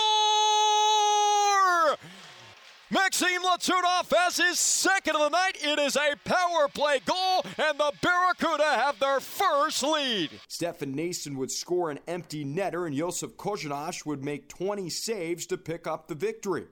Maxim 2.90 3.42
Letunov 3.44 4.10
has 4.16 4.38
his 4.38 4.58
second 4.58 5.14
of 5.14 5.20
the 5.20 5.28
night. 5.28 5.58
It 5.60 5.78
is 5.78 5.94
a 5.96 6.16
power 6.24 6.68
play 6.72 7.00
goal, 7.04 7.44
and 7.58 7.78
the 7.78 7.92
Barracuda 8.00 8.64
have 8.64 8.98
their 8.98 9.20
first 9.20 9.82
lead. 9.82 10.30
Stefan 10.48 10.94
Noesen 10.94 11.36
would 11.36 11.50
score 11.50 11.90
an 11.90 11.98
empty 12.08 12.46
netter, 12.46 12.86
and 12.86 12.96
Josef 12.96 13.36
Korenar 13.36 14.06
would 14.06 14.24
make 14.24 14.48
20 14.48 14.88
saves 14.88 15.44
to 15.46 15.58
pick 15.58 15.86
up 15.86 16.08
the 16.08 16.14
victory. 16.14 16.64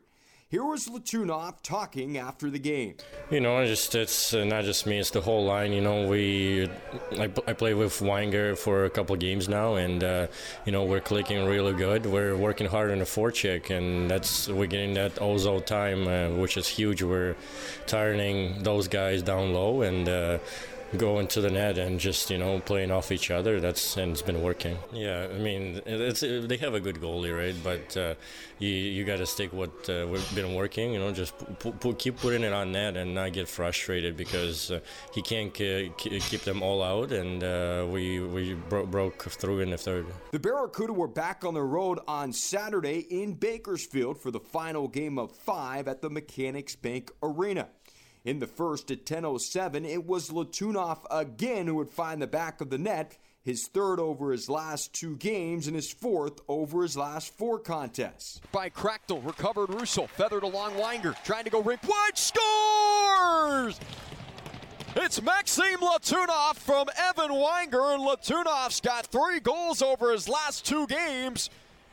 Here 0.48 0.62
was 0.62 0.86
Letunov 0.86 1.60
talking 1.64 2.18
after 2.18 2.50
the 2.50 2.60
game. 2.60 2.94
You 3.32 3.40
know, 3.40 3.66
just 3.66 3.96
it's 3.96 4.32
uh, 4.32 4.44
not 4.44 4.62
just 4.62 4.86
me; 4.86 5.00
it's 5.00 5.10
the 5.10 5.20
whole 5.20 5.44
line. 5.44 5.72
You 5.72 5.80
know, 5.80 6.06
we 6.06 6.70
I, 7.18 7.24
I 7.48 7.52
play 7.52 7.74
with 7.74 7.98
Weinger 7.98 8.56
for 8.56 8.84
a 8.84 8.90
couple 8.90 9.16
games 9.16 9.48
now, 9.48 9.74
and 9.74 10.04
uh, 10.04 10.28
you 10.64 10.70
know 10.70 10.84
we're 10.84 11.00
clicking 11.00 11.44
really 11.46 11.72
good. 11.72 12.06
We're 12.06 12.36
working 12.36 12.68
hard 12.68 12.92
on 12.92 13.00
the 13.00 13.04
forecheck, 13.04 13.76
and 13.76 14.08
that's 14.08 14.46
we're 14.46 14.68
getting 14.68 14.94
that 14.94 15.16
Ozo 15.16 15.66
time, 15.66 16.06
uh, 16.06 16.28
which 16.36 16.56
is 16.56 16.68
huge. 16.68 17.02
We're 17.02 17.34
turning 17.88 18.62
those 18.62 18.86
guys 18.86 19.24
down 19.24 19.52
low, 19.52 19.82
and 19.82 20.08
uh, 20.08 20.38
go 20.96 21.18
into 21.18 21.40
the 21.40 21.50
net 21.50 21.78
and 21.78 21.98
just 21.98 22.30
you 22.30 22.38
know 22.38 22.60
playing 22.60 22.90
off 22.90 23.10
each 23.10 23.30
other. 23.30 23.60
That's 23.60 23.96
and 23.96 24.12
it's 24.12 24.22
been 24.22 24.42
working. 24.42 24.78
Yeah, 24.92 25.28
I 25.32 25.38
mean 25.38 25.82
it's 25.86 26.20
they 26.20 26.56
have 26.58 26.74
a 26.74 26.80
good 26.80 26.96
goalie, 26.96 27.36
right? 27.36 27.56
But 27.62 27.96
uh, 27.96 28.14
you 28.58 28.68
you 28.68 29.04
got 29.04 29.18
to 29.18 29.26
stick 29.26 29.52
what 29.52 29.88
uh, 29.88 30.06
we've 30.08 30.34
been 30.34 30.54
working. 30.54 30.92
You 30.92 31.00
know, 31.00 31.12
just 31.12 31.34
keep 31.98 32.16
putting 32.18 32.42
it 32.42 32.52
on 32.52 32.72
net 32.72 32.96
and 32.96 33.14
not 33.14 33.32
get 33.32 33.48
frustrated 33.48 34.16
because 34.16 34.70
uh, 34.70 34.80
he 35.12 35.22
can't 35.22 35.52
keep 35.52 36.42
them 36.42 36.62
all 36.62 36.82
out, 36.82 37.12
and 37.12 37.42
uh, 37.42 37.86
we 37.88 38.20
we 38.20 38.54
bro- 38.54 38.86
broke 38.86 39.24
through 39.24 39.60
in 39.60 39.70
the 39.70 39.78
third. 39.78 40.06
The 40.30 40.38
Barracuda 40.38 40.92
were 40.92 41.08
back 41.08 41.44
on 41.44 41.54
the 41.54 41.62
road 41.62 41.98
on 42.06 42.32
Saturday 42.32 43.00
in 43.10 43.34
Bakersfield 43.34 44.20
for 44.20 44.30
the 44.30 44.40
final 44.40 44.88
game 44.88 45.18
of 45.18 45.32
five 45.32 45.88
at 45.88 46.00
the 46.00 46.10
Mechanics 46.10 46.76
Bank 46.76 47.10
Arena. 47.22 47.68
In 48.26 48.40
the 48.40 48.46
first 48.48 48.90
at 48.90 49.06
10.07, 49.06 49.88
it 49.88 50.04
was 50.04 50.30
Letunov 50.30 50.98
again 51.12 51.68
who 51.68 51.76
would 51.76 51.88
find 51.88 52.20
the 52.20 52.26
back 52.26 52.60
of 52.60 52.70
the 52.70 52.76
net, 52.76 53.16
his 53.40 53.68
third 53.68 54.00
over 54.00 54.32
his 54.32 54.50
last 54.50 54.92
two 54.92 55.16
games 55.18 55.68
and 55.68 55.76
his 55.76 55.92
fourth 55.92 56.40
over 56.48 56.82
his 56.82 56.96
last 56.96 57.32
four 57.38 57.60
contests. 57.60 58.40
By 58.50 58.68
Krachtel, 58.68 59.24
recovered 59.24 59.72
Russo, 59.72 60.08
feathered 60.08 60.42
along 60.42 60.72
Weinger, 60.72 61.14
trying 61.22 61.44
to 61.44 61.50
go 61.50 61.62
rink 61.62 61.82
wide, 61.84 62.18
scores! 62.18 63.78
It's 64.96 65.22
Maxim 65.22 65.78
Letunov 65.80 66.56
from 66.56 66.88
Evan 66.98 67.30
Weinger, 67.30 67.94
and 67.94 68.02
Letunov's 68.02 68.80
got 68.80 69.06
three 69.06 69.38
goals 69.38 69.82
over 69.82 70.10
his 70.10 70.28
last 70.28 70.66
two 70.66 70.88
games 70.88 71.48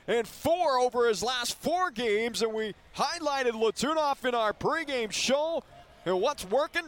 and 0.07 0.27
four 0.27 0.79
over 0.79 1.07
his 1.07 1.21
last 1.21 1.55
four 1.61 1.91
games. 1.91 2.41
And 2.41 2.53
we 2.53 2.73
highlighted 2.97 3.51
Letunov 3.51 4.25
in 4.27 4.33
our 4.33 4.51
pregame 4.51 5.11
show 5.11 5.63
and 6.05 6.19
what's 6.21 6.45
working. 6.45 6.83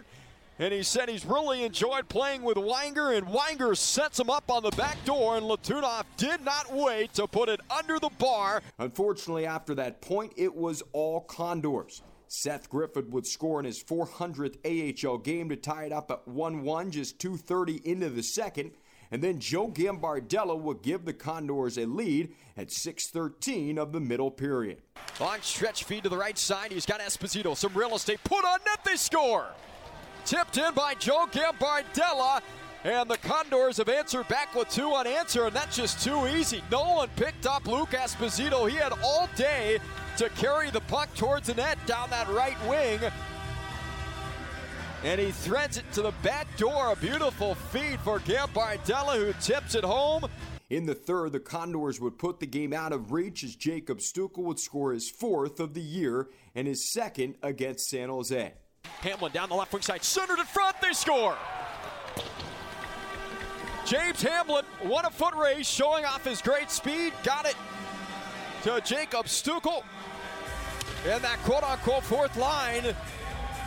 And 0.57 0.74
he 0.74 0.84
said 0.84 1.10
he's 1.10 1.25
really 1.25 1.63
enjoyed 1.63 2.07
playing 2.07 2.41
with 2.41 2.55
Weinger, 2.55 3.17
and 3.17 3.27
Weinger 3.27 3.75
sets 3.75 4.19
him 4.19 4.29
up 4.29 4.50
on 4.50 4.63
the 4.63 4.72
back 4.72 5.03
door, 5.03 5.36
and 5.36 5.45
Letunov 5.45 6.05
did 6.15 6.45
not 6.45 6.74
wait 6.74 7.13
to 7.15 7.27
put 7.27 7.50
it 7.50 7.60
under 7.69 8.00
the 8.00 8.10
bar. 8.17 8.62
Unfortunately, 8.79 9.45
after 9.45 9.75
that 9.75 10.00
point, 10.00 10.31
it 10.38 10.55
was 10.55 10.81
all 10.93 11.22
Condors. 11.22 12.03
Seth 12.29 12.69
Griffith 12.69 13.10
would 13.10 13.27
score 13.27 13.60
in 13.60 13.65
his 13.65 13.84
400th 13.84 14.57
AHL 14.65 15.17
game 15.17 15.50
to 15.50 15.57
tie 15.57 15.86
it 15.86 15.91
up 15.91 16.10
at 16.10 16.25
1 16.25 16.63
1, 16.63 16.91
just 16.91 17.19
2.30 17.19 17.84
into 17.84 18.10
the 18.10 18.24
second. 18.24 18.72
And 19.12 19.22
then 19.22 19.40
Joe 19.40 19.70
Gambardella 19.70 20.60
would 20.60 20.82
give 20.82 21.06
the 21.06 21.14
Condors 21.14 21.78
a 21.78 21.86
lead 21.86 22.34
at 22.58 22.70
6.13 22.70 23.78
of 23.78 23.92
the 23.92 24.00
middle 24.00 24.32
period. 24.32 24.82
Long 25.20 25.38
stretch 25.42 25.84
feed 25.84 26.04
to 26.04 26.10
the 26.10 26.18
right 26.18 26.38
side. 26.38 26.72
He's 26.72 26.86
got 26.86 27.00
Esposito. 27.00 27.56
Some 27.56 27.74
real 27.74 27.96
estate. 27.96 28.20
Put 28.24 28.46
on 28.46 28.60
net. 28.66 28.80
They 28.84 28.96
score. 28.96 29.48
Tipped 30.26 30.58
in 30.58 30.74
by 30.74 30.96
Joe 30.96 31.28
Gambardella. 31.32 32.42
And 32.84 33.10
the 33.10 33.18
Condors 33.18 33.78
have 33.78 33.90
answered 33.90 34.28
back 34.28 34.54
with 34.54 34.70
two 34.70 34.94
unanswered, 34.94 35.48
and 35.48 35.56
that's 35.56 35.76
just 35.76 36.04
too 36.04 36.28
easy. 36.28 36.62
No 36.72 36.84
one 36.84 37.10
picked 37.16 37.48
up 37.48 37.66
Luke 37.66 37.90
Esposito. 37.90 38.70
He 38.70 38.76
had 38.76 38.94
all 39.04 39.28
day 39.36 39.80
to 40.18 40.30
carry 40.30 40.70
the 40.70 40.82
puck 40.82 41.12
towards 41.16 41.48
the 41.48 41.56
net 41.56 41.80
down 41.88 42.12
that 42.12 42.30
right 42.30 42.56
wing. 42.68 43.00
And 45.06 45.22
he 45.22 45.30
threads 45.30 45.78
it 45.78 45.86
to 45.94 46.02
the 46.02 46.14
back 46.24 46.48
door. 46.58 46.92
A 46.92 46.96
beautiful 46.96 47.54
feed 47.54 48.00
for 48.00 48.20
Gambardella, 48.22 49.18
who 49.18 49.34
tips 49.40 49.76
it 49.76 49.84
home. 49.84 50.26
In 50.72 50.88
the 50.88 50.96
third, 50.96 51.32
the 51.32 51.40
Condors 51.40 52.02
would 52.02 52.18
put 52.18 52.40
the 52.40 52.48
game 52.48 52.74
out 52.74 52.92
of 52.92 53.12
reach 53.12 53.44
as 53.44 53.56
Jacob 53.56 54.00
Stukel 54.00 54.40
would 54.46 54.60
score 54.60 54.94
his 54.94 55.08
fourth 55.08 55.60
of 55.60 55.76
the 55.76 55.82
year 55.82 56.30
and 56.56 56.68
his 56.68 56.92
second 56.92 57.36
against 57.44 57.88
San 57.88 58.10
Jose. 58.10 58.52
Hamblin 59.02 59.32
down 59.32 59.48
the 59.48 59.54
left 59.54 59.72
wing 59.74 59.84
side, 59.84 60.04
centered 60.04 60.40
in 60.40 60.46
front, 60.46 60.76
they 60.82 60.92
score. 60.92 61.38
James 63.86 64.24
Hamblin 64.24 64.66
won 64.86 65.06
a 65.06 65.12
foot 65.12 65.36
race, 65.36 65.70
showing 65.70 66.04
off 66.04 66.26
his 66.26 66.42
great 66.42 66.72
speed. 66.72 67.14
Got 67.24 67.46
it 67.46 67.56
to 68.64 68.82
Jacob 68.84 69.28
Stukel. 69.28 69.84
And 71.08 71.24
that 71.24 71.38
quote 71.44 71.62
unquote 71.62 72.04
fourth 72.04 72.36
line 72.38 72.96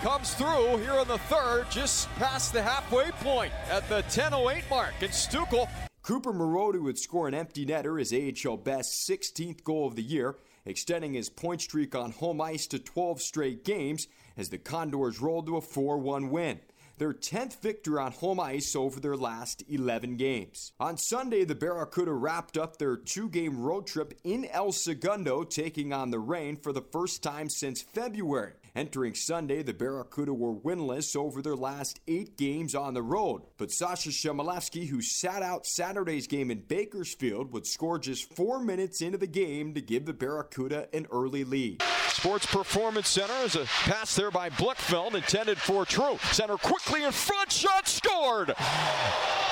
comes 0.02 0.34
through 0.34 0.76
here 0.78 0.94
in 0.94 1.08
the 1.08 1.18
third, 1.18 1.66
just 1.70 2.08
past 2.16 2.52
the 2.52 2.62
halfway 2.62 3.10
point 3.12 3.52
at 3.70 3.88
the 3.88 4.02
10.08 4.04 4.68
mark. 4.70 4.94
And 5.00 5.10
Stukel 5.10 5.68
Cooper 6.02 6.32
Marody 6.32 6.80
would 6.80 6.98
score 6.98 7.28
an 7.28 7.34
empty 7.34 7.66
netter, 7.66 7.98
his 7.98 8.12
AHL 8.12 8.56
best 8.56 9.08
16th 9.08 9.64
goal 9.64 9.86
of 9.86 9.96
the 9.96 10.02
year, 10.02 10.36
extending 10.64 11.14
his 11.14 11.28
point 11.28 11.62
streak 11.62 11.94
on 11.94 12.12
home 12.12 12.40
ice 12.40 12.66
to 12.68 12.78
12 12.78 13.20
straight 13.20 13.64
games 13.64 14.06
as 14.36 14.50
the 14.50 14.58
Condors 14.58 15.20
rolled 15.20 15.46
to 15.46 15.56
a 15.56 15.60
4 15.60 15.98
1 15.98 16.30
win 16.30 16.60
their 16.98 17.12
10th 17.12 17.60
victory 17.60 17.98
on 17.98 18.12
home 18.12 18.40
ice 18.40 18.74
over 18.74 19.00
their 19.00 19.16
last 19.16 19.62
11 19.68 20.16
games. 20.16 20.72
On 20.80 20.96
Sunday, 20.96 21.44
the 21.44 21.54
Barracuda 21.54 22.12
wrapped 22.12 22.58
up 22.58 22.76
their 22.76 22.96
two 22.96 23.28
game 23.28 23.60
road 23.60 23.86
trip 23.86 24.14
in 24.24 24.44
El 24.46 24.72
Segundo, 24.72 25.44
taking 25.44 25.92
on 25.92 26.10
the 26.10 26.18
Reign 26.18 26.56
for 26.56 26.72
the 26.72 26.82
first 26.82 27.22
time 27.22 27.48
since 27.48 27.80
February. 27.80 28.52
Entering 28.78 29.16
Sunday, 29.16 29.64
the 29.64 29.74
Barracuda 29.74 30.32
were 30.32 30.54
winless 30.54 31.16
over 31.16 31.42
their 31.42 31.56
last 31.56 31.98
eight 32.06 32.36
games 32.36 32.76
on 32.76 32.94
the 32.94 33.02
road. 33.02 33.42
But 33.56 33.72
Sasha 33.72 34.10
Chmelevski, 34.10 34.86
who 34.86 35.02
sat 35.02 35.42
out 35.42 35.66
Saturday's 35.66 36.28
game 36.28 36.48
in 36.48 36.60
Bakersfield, 36.60 37.52
would 37.52 37.66
score 37.66 37.98
just 37.98 38.32
four 38.36 38.60
minutes 38.60 39.02
into 39.02 39.18
the 39.18 39.26
game 39.26 39.74
to 39.74 39.80
give 39.80 40.06
the 40.06 40.12
Barracuda 40.12 40.86
an 40.94 41.08
early 41.10 41.42
lead. 41.42 41.82
Sports 42.10 42.46
Performance 42.46 43.08
Center 43.08 43.34
is 43.44 43.56
a 43.56 43.64
pass 43.64 44.14
there 44.14 44.30
by 44.30 44.48
Blichfeld, 44.50 45.14
intended 45.14 45.58
for 45.58 45.84
True. 45.84 46.16
Center 46.30 46.56
quickly 46.56 47.02
in 47.02 47.10
front, 47.10 47.50
shot 47.50 47.88
scored. 47.88 48.54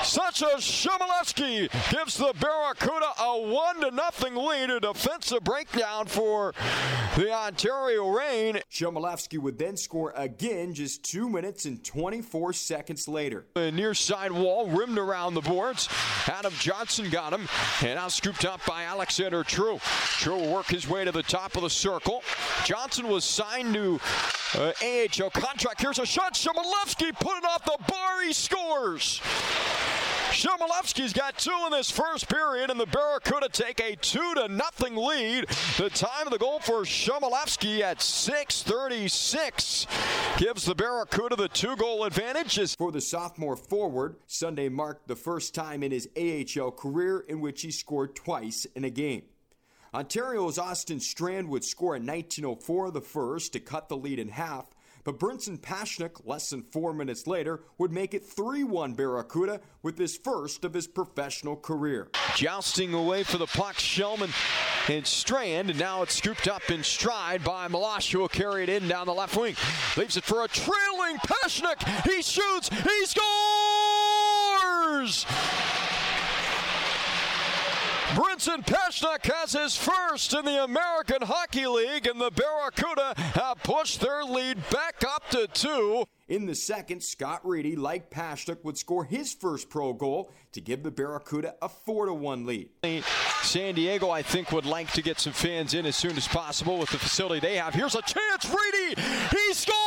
Sasha 0.03 0.45
Chmelevski 0.57 1.69
gives 1.91 2.17
the 2.17 2.33
Barracuda 2.39 3.07
a 3.19 3.41
one 3.41 3.81
to 3.81 3.91
nothing 3.91 4.35
lead. 4.35 4.69
A 4.69 4.79
defensive 4.79 5.43
breakdown 5.43 6.05
for 6.05 6.53
the 7.17 7.31
Ontario 7.33 8.07
Reign. 8.07 8.59
Would 9.33 9.57
then 9.57 9.77
score 9.77 10.13
again 10.15 10.73
just 10.73 11.03
two 11.03 11.29
minutes 11.29 11.65
and 11.65 11.83
24 11.83 12.53
seconds 12.53 13.07
later. 13.07 13.45
The 13.55 13.71
near 13.71 13.93
side 13.93 14.31
wall 14.31 14.67
rimmed 14.67 14.97
around 14.97 15.33
the 15.33 15.41
boards. 15.41 15.89
Adam 16.27 16.53
Johnson 16.59 17.09
got 17.09 17.33
him, 17.33 17.47
and 17.81 17.95
now 17.95 18.07
scooped 18.07 18.45
up 18.45 18.61
by 18.65 18.83
Alexander 18.83 19.43
True. 19.43 19.79
True 20.19 20.35
will 20.35 20.53
work 20.53 20.67
his 20.67 20.87
way 20.87 21.03
to 21.05 21.11
the 21.11 21.23
top 21.23 21.55
of 21.55 21.63
the 21.63 21.69
circle. 21.69 22.23
Johnson 22.65 23.07
was 23.07 23.23
signed 23.23 23.73
to 23.73 23.99
uh, 24.55 24.71
AHL 24.81 25.29
contract. 25.31 25.81
Here's 25.81 25.99
a 25.99 26.05
shot. 26.05 26.33
Chmelevski 26.33 27.13
put 27.19 27.37
it 27.37 27.45
off 27.45 27.65
the 27.65 27.77
bar. 27.87 28.21
He 28.23 28.33
scores. 28.33 29.21
Chmelevski's 30.31 31.13
got 31.13 31.37
two 31.37 31.57
in 31.65 31.71
this 31.71 31.89
first 31.89 32.29
period, 32.29 32.69
and 32.69 32.79
the 32.79 32.85
Barracuda 32.85 33.49
take 33.49 33.79
a 33.79 33.95
two 33.95 34.33
to 34.35 34.47
nothing 34.47 34.95
lead. 34.95 35.47
The 35.77 35.89
time 35.89 36.27
of 36.27 36.31
the 36.31 36.37
goal 36.37 36.59
for 36.59 36.83
Chmelevski 36.83 37.81
at 37.81 38.01
6:36 38.01 39.87
gives 40.37 40.65
the 40.65 40.75
Barracuda 40.75 41.35
the 41.35 41.47
two-goal 41.47 42.03
advantage. 42.03 42.75
For 42.75 42.91
the 42.91 43.01
sophomore 43.01 43.55
forward, 43.55 44.17
Sunday 44.27 44.69
marked 44.69 45.07
the 45.07 45.15
first 45.15 45.55
time 45.55 45.81
in 45.81 45.91
his 45.91 46.07
AHL 46.15 46.71
career 46.71 47.21
in 47.21 47.41
which 47.41 47.61
he 47.61 47.71
scored 47.71 48.15
twice 48.15 48.65
in 48.75 48.83
a 48.83 48.89
game. 48.89 49.23
Ontario's 49.93 50.59
Austin 50.59 50.99
Strand 50.99 51.47
would 51.49 51.63
score 51.63 51.95
in 51.95 52.05
1904 52.05 52.91
the 52.91 53.01
first 53.01 53.53
to 53.53 53.59
cut 53.59 53.87
the 53.89 53.97
lead 53.97 54.19
in 54.19 54.27
half, 54.29 54.65
but 55.07 55.19
Brinson 55.19 55.57
Pasichnuk, 55.57 56.23
less 56.25 56.49
than 56.49 56.63
four 56.63 56.91
minutes 56.91 57.27
later, 57.27 57.61
would 57.77 57.93
make 57.93 58.13
it 58.13 58.25
3 58.25 58.65
1 58.65 58.93
Barracuda 58.93 59.61
with 59.81 59.97
his 59.97 60.17
first 60.17 60.65
of 60.65 60.73
his 60.73 60.85
professional 60.85 61.55
career. 61.55 62.09
Jousting 62.35 62.93
away 62.93 63.23
for 63.23 63.37
the 63.37 63.45
puck, 63.45 63.75
Shellman 63.75 64.31
and 64.89 65.07
Strand, 65.07 65.69
and 65.69 65.79
now 65.79 66.01
it's 66.01 66.15
scooped 66.15 66.49
up 66.49 66.69
in 66.69 66.83
stride 66.83 67.41
by 67.41 67.69
Malash, 67.69 68.11
who 68.11 68.19
will 68.19 68.27
carry 68.27 68.63
it 68.63 68.69
in 68.69 68.89
down 68.89 69.05
the 69.05 69.13
left 69.13 69.37
wing. 69.37 69.55
Leaves 69.95 70.17
it 70.17 70.25
for 70.25 70.43
a 70.43 70.47
trailing 70.49 71.15
Pasichnuk. 71.19 72.03
He 72.03 72.21
shoots, 72.21 72.67
he 72.67 73.05
scores! 73.05 75.25
Brinson 78.15 78.65
Pasichnuk 78.65 79.29
has 79.33 79.51
his 79.51 79.75
first 79.75 80.33
in 80.33 80.45
the 80.45 80.63
American 80.63 81.21
Hockey 81.21 81.67
League, 81.67 82.07
and 82.07 82.21
the 82.21 82.31
Barracuda 82.31 83.13
have 83.17 83.61
pushed 83.63 83.99
their 83.99 84.23
lead 84.23 84.57
back 84.69 85.03
up 85.05 85.29
to 85.31 85.47
two. 85.47 86.05
In 86.29 86.45
the 86.45 86.55
second, 86.55 87.03
Scott 87.03 87.41
Reedy, 87.43 87.75
like 87.75 88.09
Pasichnuk, 88.09 88.63
would 88.63 88.77
score 88.77 89.03
his 89.03 89.33
first 89.33 89.69
pro 89.69 89.91
goal 89.93 90.31
to 90.53 90.61
give 90.61 90.83
the 90.83 90.91
Barracuda 90.91 91.55
a 91.61 91.69
4 91.69 92.13
1 92.13 92.45
lead. 92.45 92.69
San 93.43 93.75
Diego, 93.75 94.09
I 94.09 94.21
think, 94.21 94.51
would 94.51 94.65
like 94.65 94.91
to 94.93 95.01
get 95.01 95.19
some 95.19 95.33
fans 95.33 95.73
in 95.73 95.85
as 95.85 95.95
soon 95.95 96.17
as 96.17 96.27
possible 96.27 96.77
with 96.77 96.89
the 96.89 96.99
facility 96.99 97.39
they 97.41 97.57
have. 97.57 97.73
Here's 97.73 97.95
a 97.95 98.01
chance, 98.01 98.45
Reedy! 98.45 99.01
He 99.31 99.53
scores! 99.53 99.77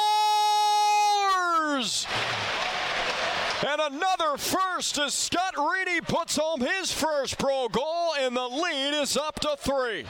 And 3.66 3.78
another 3.78 4.38
first 4.38 4.98
as 4.98 5.12
Scott 5.12 5.54
Reedy 5.58 6.00
puts 6.00 6.36
home 6.36 6.62
his 6.62 6.90
first 6.90 7.38
pro 7.38 7.68
goal, 7.68 8.14
and 8.18 8.34
the 8.34 8.48
lead 8.48 8.94
is 9.02 9.18
up 9.18 9.38
to 9.40 9.54
three. 9.58 10.06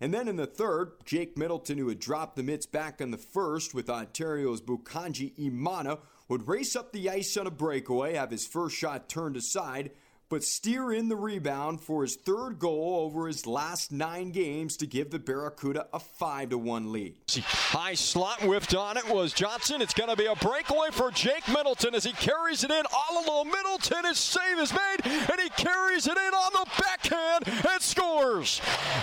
And 0.00 0.12
then 0.12 0.26
in 0.26 0.34
the 0.34 0.46
third, 0.46 0.92
Jake 1.04 1.38
Middleton, 1.38 1.78
who 1.78 1.88
had 1.88 2.00
dropped 2.00 2.34
the 2.34 2.42
mitts 2.42 2.66
back 2.66 3.00
in 3.00 3.12
the 3.12 3.18
first 3.18 3.72
with 3.72 3.88
Ontario's 3.88 4.60
Bukanji 4.60 5.32
Imama, 5.38 6.00
would 6.28 6.48
race 6.48 6.74
up 6.74 6.92
the 6.92 7.08
ice 7.08 7.36
on 7.36 7.46
a 7.46 7.52
breakaway, 7.52 8.14
have 8.14 8.32
his 8.32 8.46
first 8.46 8.76
shot 8.76 9.08
turned 9.08 9.36
aside, 9.36 9.92
but 10.28 10.42
steer 10.42 10.92
in 10.92 11.08
the 11.08 11.16
rebound 11.16 11.80
for 11.80 12.02
his 12.02 12.16
third 12.16 12.58
goal 12.58 13.00
over 13.04 13.26
his 13.26 13.46
last 13.46 13.92
nine 13.92 14.30
games 14.30 14.76
to 14.76 14.86
give 14.86 15.10
the 15.10 15.18
Barracuda 15.18 15.86
a 15.92 16.00
5 16.00 16.52
1 16.52 16.92
lead. 16.92 17.14
High 17.42 17.94
slot 17.94 18.40
whiffed 18.42 18.74
on 18.74 18.96
it 18.96 19.08
was 19.08 19.32
Johnson. 19.32 19.80
It's 19.80 19.94
going 19.94 20.10
to 20.10 20.16
be 20.16 20.26
a 20.26 20.34
breakaway 20.34 20.88
for 20.90 21.10
Jake 21.10 21.46
Middleton 21.48 21.94
as 21.94 22.04
he 22.04 22.12
carries 22.12 22.64
it 22.64 22.70
in 22.70 22.84
all 22.92 23.24
alone. 23.24 23.50
Middleton, 23.50 24.04
his 24.04 24.18
save 24.18 24.58
is 24.58 24.72
made, 24.72 24.98
and 25.04 25.40
he 25.40 25.48
carries 25.50 26.06
it 26.06 26.16
in 26.16 26.34
on 26.34 26.52
the 26.52 26.66
backhand 26.80 27.66
and 27.70 27.80
scores. 27.80 28.60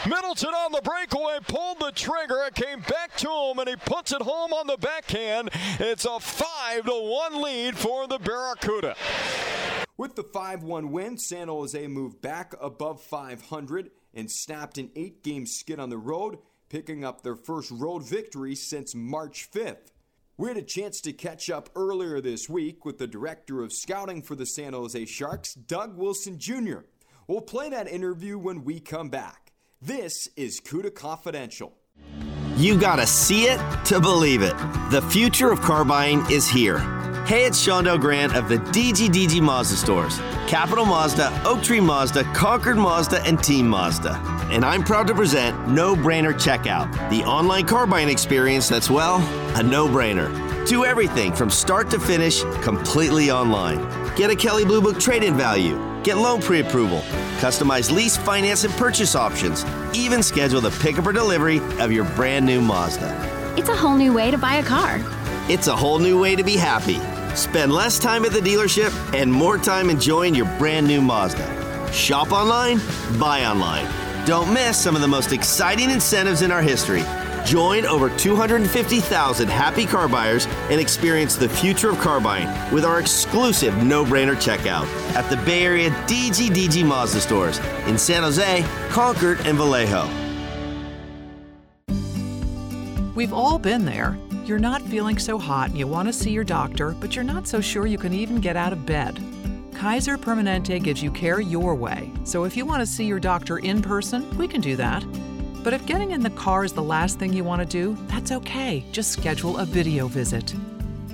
Middleton 0.07 0.53
on 0.53 0.71
the 0.71 0.81
breakaway 0.81 1.39
pulled 1.47 1.79
the 1.79 1.91
trigger. 1.91 2.43
It 2.47 2.55
came 2.55 2.81
back 2.81 3.15
to 3.17 3.29
him, 3.29 3.59
and 3.59 3.69
he 3.69 3.75
puts 3.75 4.11
it 4.11 4.21
home 4.21 4.53
on 4.53 4.67
the 4.67 4.77
backhand. 4.77 5.49
It's 5.79 6.05
a 6.05 6.19
5 6.19 6.83
1 6.85 7.41
lead 7.41 7.77
for 7.77 8.07
the 8.07 8.19
Barracuda. 8.19 8.95
With 9.95 10.15
the 10.15 10.23
5 10.23 10.63
1 10.63 10.91
win, 10.91 11.17
San 11.17 11.49
Jose 11.49 11.87
moved 11.87 12.19
back 12.19 12.55
above 12.59 13.01
500 13.01 13.91
and 14.13 14.31
snapped 14.31 14.79
an 14.79 14.89
eight 14.95 15.23
game 15.23 15.45
skid 15.45 15.79
on 15.79 15.89
the 15.89 15.97
road, 15.97 16.39
picking 16.69 17.03
up 17.03 17.21
their 17.21 17.35
first 17.35 17.69
road 17.69 18.03
victory 18.03 18.55
since 18.55 18.95
March 18.95 19.49
5th. 19.51 19.91
We 20.35 20.47
had 20.47 20.57
a 20.57 20.63
chance 20.63 20.99
to 21.01 21.13
catch 21.13 21.51
up 21.51 21.69
earlier 21.75 22.19
this 22.21 22.49
week 22.49 22.85
with 22.85 22.97
the 22.97 23.05
director 23.05 23.61
of 23.61 23.71
scouting 23.71 24.23
for 24.23 24.33
the 24.33 24.47
San 24.47 24.73
Jose 24.73 25.05
Sharks, 25.05 25.53
Doug 25.53 25.95
Wilson 25.95 26.39
Jr. 26.39 26.79
We'll 27.27 27.41
play 27.41 27.69
that 27.69 27.87
interview 27.87 28.39
when 28.39 28.63
we 28.63 28.79
come 28.79 29.09
back. 29.09 29.51
This 29.79 30.27
is 30.35 30.59
CUDA 30.59 30.95
Confidential. 30.95 31.77
You 32.57 32.79
gotta 32.79 33.05
see 33.05 33.43
it 33.43 33.59
to 33.85 33.99
believe 33.99 34.41
it. 34.41 34.55
The 34.89 35.05
future 35.11 35.51
of 35.51 35.61
car 35.61 35.85
buying 35.85 36.25
is 36.31 36.47
here. 36.47 37.02
Hey, 37.25 37.45
it's 37.45 37.65
Shondell 37.65 38.01
Grant 38.01 38.35
of 38.35 38.49
the 38.49 38.57
DGDG 38.57 39.39
Mazda 39.39 39.77
stores. 39.77 40.17
Capital 40.45 40.83
Mazda, 40.83 41.31
Oak 41.45 41.63
Tree 41.63 41.79
Mazda, 41.79 42.25
Concord 42.33 42.75
Mazda, 42.75 43.23
and 43.23 43.41
Team 43.41 43.65
Mazda. 43.65 44.15
And 44.51 44.65
I'm 44.65 44.83
proud 44.83 45.07
to 45.07 45.15
present 45.15 45.69
No 45.69 45.95
Brainer 45.95 46.33
Checkout, 46.33 46.91
the 47.09 47.23
online 47.23 47.65
car 47.65 47.87
buying 47.87 48.09
experience 48.09 48.67
that's, 48.67 48.89
well, 48.89 49.19
a 49.57 49.63
no 49.63 49.87
brainer. 49.87 50.27
Do 50.67 50.83
everything 50.83 51.31
from 51.31 51.49
start 51.49 51.89
to 51.91 51.99
finish 51.99 52.43
completely 52.61 53.31
online. 53.31 53.79
Get 54.17 54.29
a 54.29 54.35
Kelley 54.35 54.65
Blue 54.65 54.81
Book 54.81 54.99
trade 54.99 55.23
in 55.23 55.37
value, 55.37 55.77
get 56.03 56.17
loan 56.17 56.41
pre 56.41 56.59
approval, 56.59 56.99
customize 57.39 57.89
lease, 57.89 58.17
finance, 58.17 58.65
and 58.65 58.73
purchase 58.73 59.15
options, 59.15 59.63
even 59.93 60.21
schedule 60.23 60.59
the 60.59 60.71
pickup 60.81 61.07
or 61.07 61.13
delivery 61.13 61.59
of 61.79 61.89
your 61.89 62.03
brand 62.03 62.45
new 62.45 62.59
Mazda. 62.59 63.53
It's 63.57 63.69
a 63.69 63.75
whole 63.77 63.95
new 63.95 64.13
way 64.13 64.29
to 64.29 64.37
buy 64.37 64.55
a 64.55 64.63
car. 64.63 64.99
It's 65.49 65.67
a 65.67 65.75
whole 65.75 65.99
new 65.99 66.19
way 66.19 66.35
to 66.35 66.43
be 66.43 66.57
happy. 66.57 66.99
Spend 67.35 67.71
less 67.71 67.97
time 67.97 68.25
at 68.25 68.31
the 68.31 68.39
dealership 68.39 68.93
and 69.13 69.31
more 69.31 69.57
time 69.57 69.89
enjoying 69.89 70.35
your 70.35 70.45
brand 70.57 70.87
new 70.87 71.01
Mazda. 71.01 71.91
Shop 71.91 72.31
online, 72.31 72.79
buy 73.19 73.45
online. 73.45 73.87
Don't 74.25 74.53
miss 74.53 74.79
some 74.79 74.95
of 74.95 75.01
the 75.01 75.07
most 75.07 75.31
exciting 75.31 75.89
incentives 75.89 76.41
in 76.43 76.51
our 76.51 76.61
history. 76.61 77.03
Join 77.45 77.85
over 77.85 78.09
250,000 78.09 79.47
happy 79.49 79.85
car 79.85 80.07
buyers 80.07 80.45
and 80.69 80.79
experience 80.79 81.35
the 81.35 81.49
future 81.49 81.89
of 81.89 81.99
car 81.99 82.21
buying 82.21 82.47
with 82.73 82.85
our 82.85 82.99
exclusive 82.99 83.83
no 83.83 84.05
brainer 84.05 84.35
checkout 84.35 84.85
at 85.15 85.29
the 85.29 85.37
Bay 85.45 85.63
Area 85.63 85.89
DGDG 86.07 86.85
Mazda 86.85 87.19
stores 87.19 87.59
in 87.85 87.97
San 87.97 88.23
Jose, 88.23 88.65
Concord, 88.89 89.39
and 89.45 89.57
Vallejo. 89.57 90.07
We've 93.13 93.33
all 93.33 93.59
been 93.59 93.85
there. 93.85 94.17
You're 94.45 94.59
not 94.59 94.81
feeling 94.81 95.17
so 95.17 95.39
hot 95.39 95.69
and 95.69 95.77
you 95.77 95.87
want 95.87 96.09
to 96.09 96.13
see 96.13 96.31
your 96.31 96.43
doctor, 96.43 96.91
but 96.99 97.15
you're 97.15 97.23
not 97.23 97.47
so 97.47 97.61
sure 97.61 97.87
you 97.87 97.97
can 97.97 98.13
even 98.13 98.41
get 98.41 98.57
out 98.57 98.73
of 98.73 98.85
bed. 98.85 99.17
Kaiser 99.73 100.17
Permanente 100.17 100.83
gives 100.83 101.01
you 101.01 101.11
care 101.11 101.39
your 101.39 101.75
way. 101.75 102.11
So 102.25 102.43
if 102.43 102.57
you 102.57 102.65
want 102.65 102.81
to 102.81 102.85
see 102.85 103.05
your 103.05 103.21
doctor 103.21 103.59
in 103.59 103.81
person, 103.81 104.37
we 104.37 104.49
can 104.49 104.59
do 104.59 104.75
that. 104.75 105.05
But 105.63 105.71
if 105.71 105.85
getting 105.85 106.11
in 106.11 106.19
the 106.19 106.29
car 106.31 106.65
is 106.65 106.73
the 106.73 106.83
last 106.83 107.19
thing 107.19 107.31
you 107.31 107.45
want 107.45 107.61
to 107.61 107.65
do, 107.65 107.97
that's 108.07 108.33
okay. 108.33 108.83
Just 108.91 109.13
schedule 109.13 109.59
a 109.59 109.65
video 109.65 110.07
visit. 110.07 110.53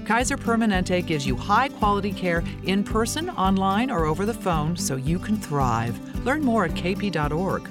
Kaiser 0.05 0.35
Permanente 0.37 1.05
gives 1.05 1.27
you 1.27 1.35
high 1.35 1.69
quality 1.69 2.11
care 2.11 2.43
in 2.63 2.83
person, 2.83 3.29
online, 3.29 3.91
or 3.91 4.05
over 4.05 4.25
the 4.25 4.33
phone 4.33 4.75
so 4.75 4.95
you 4.95 5.19
can 5.19 5.37
thrive. 5.37 6.25
Learn 6.25 6.43
more 6.43 6.65
at 6.65 6.71
kp.org. 6.71 7.69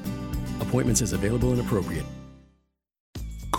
Appointments 0.60 1.02
as 1.02 1.12
available 1.12 1.50
and 1.50 1.60
appropriate. 1.60 2.06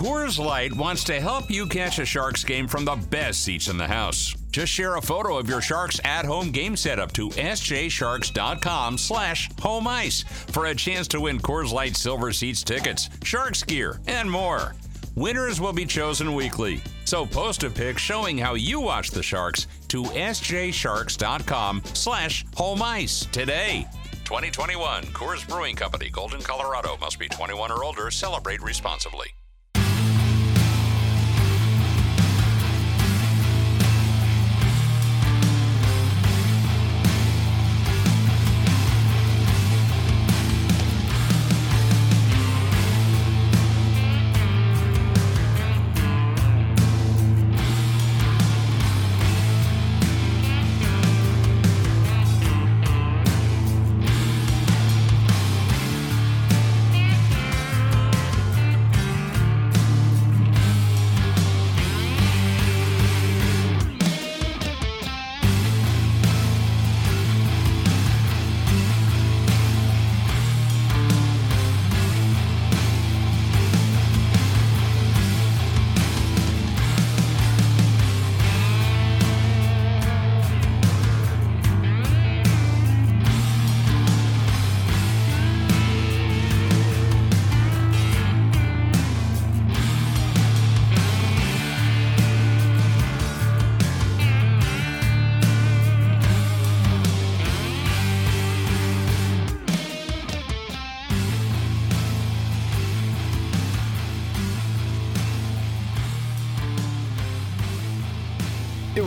Coors 0.00 0.42
Light 0.42 0.72
wants 0.72 1.04
to 1.04 1.20
help 1.20 1.50
you 1.50 1.66
catch 1.66 1.98
a 1.98 2.06
Sharks 2.06 2.42
game 2.42 2.66
from 2.66 2.86
the 2.86 2.96
best 2.96 3.44
seats 3.44 3.68
in 3.68 3.76
the 3.76 3.86
house. 3.86 4.34
Just 4.50 4.72
share 4.72 4.96
a 4.96 5.02
photo 5.02 5.36
of 5.36 5.46
your 5.46 5.60
Sharks 5.60 6.00
at-home 6.04 6.52
game 6.52 6.74
setup 6.74 7.12
to 7.12 7.28
sjsharks.com 7.28 8.96
slash 8.96 9.50
home 9.60 9.86
ice 9.86 10.22
for 10.22 10.64
a 10.64 10.74
chance 10.74 11.06
to 11.08 11.20
win 11.20 11.38
Coors 11.38 11.70
Light 11.70 11.98
Silver 11.98 12.32
Seats 12.32 12.62
tickets, 12.62 13.10
Sharks 13.22 13.62
gear, 13.62 14.00
and 14.06 14.30
more. 14.30 14.74
Winners 15.16 15.60
will 15.60 15.74
be 15.74 15.84
chosen 15.84 16.34
weekly. 16.34 16.80
So 17.04 17.26
post 17.26 17.62
a 17.64 17.68
pic 17.68 17.98
showing 17.98 18.38
how 18.38 18.54
you 18.54 18.80
watch 18.80 19.10
the 19.10 19.22
Sharks 19.22 19.66
to 19.88 20.04
sjsharks.com 20.04 21.82
slash 21.92 22.46
home 22.56 22.80
ice 22.80 23.26
today. 23.32 23.86
2021 24.24 25.02
Coors 25.12 25.46
Brewing 25.46 25.76
Company, 25.76 26.08
Golden, 26.08 26.40
Colorado. 26.40 26.96
Must 27.02 27.18
be 27.18 27.28
21 27.28 27.70
or 27.70 27.84
older. 27.84 28.10
Celebrate 28.10 28.62
responsibly. 28.62 29.34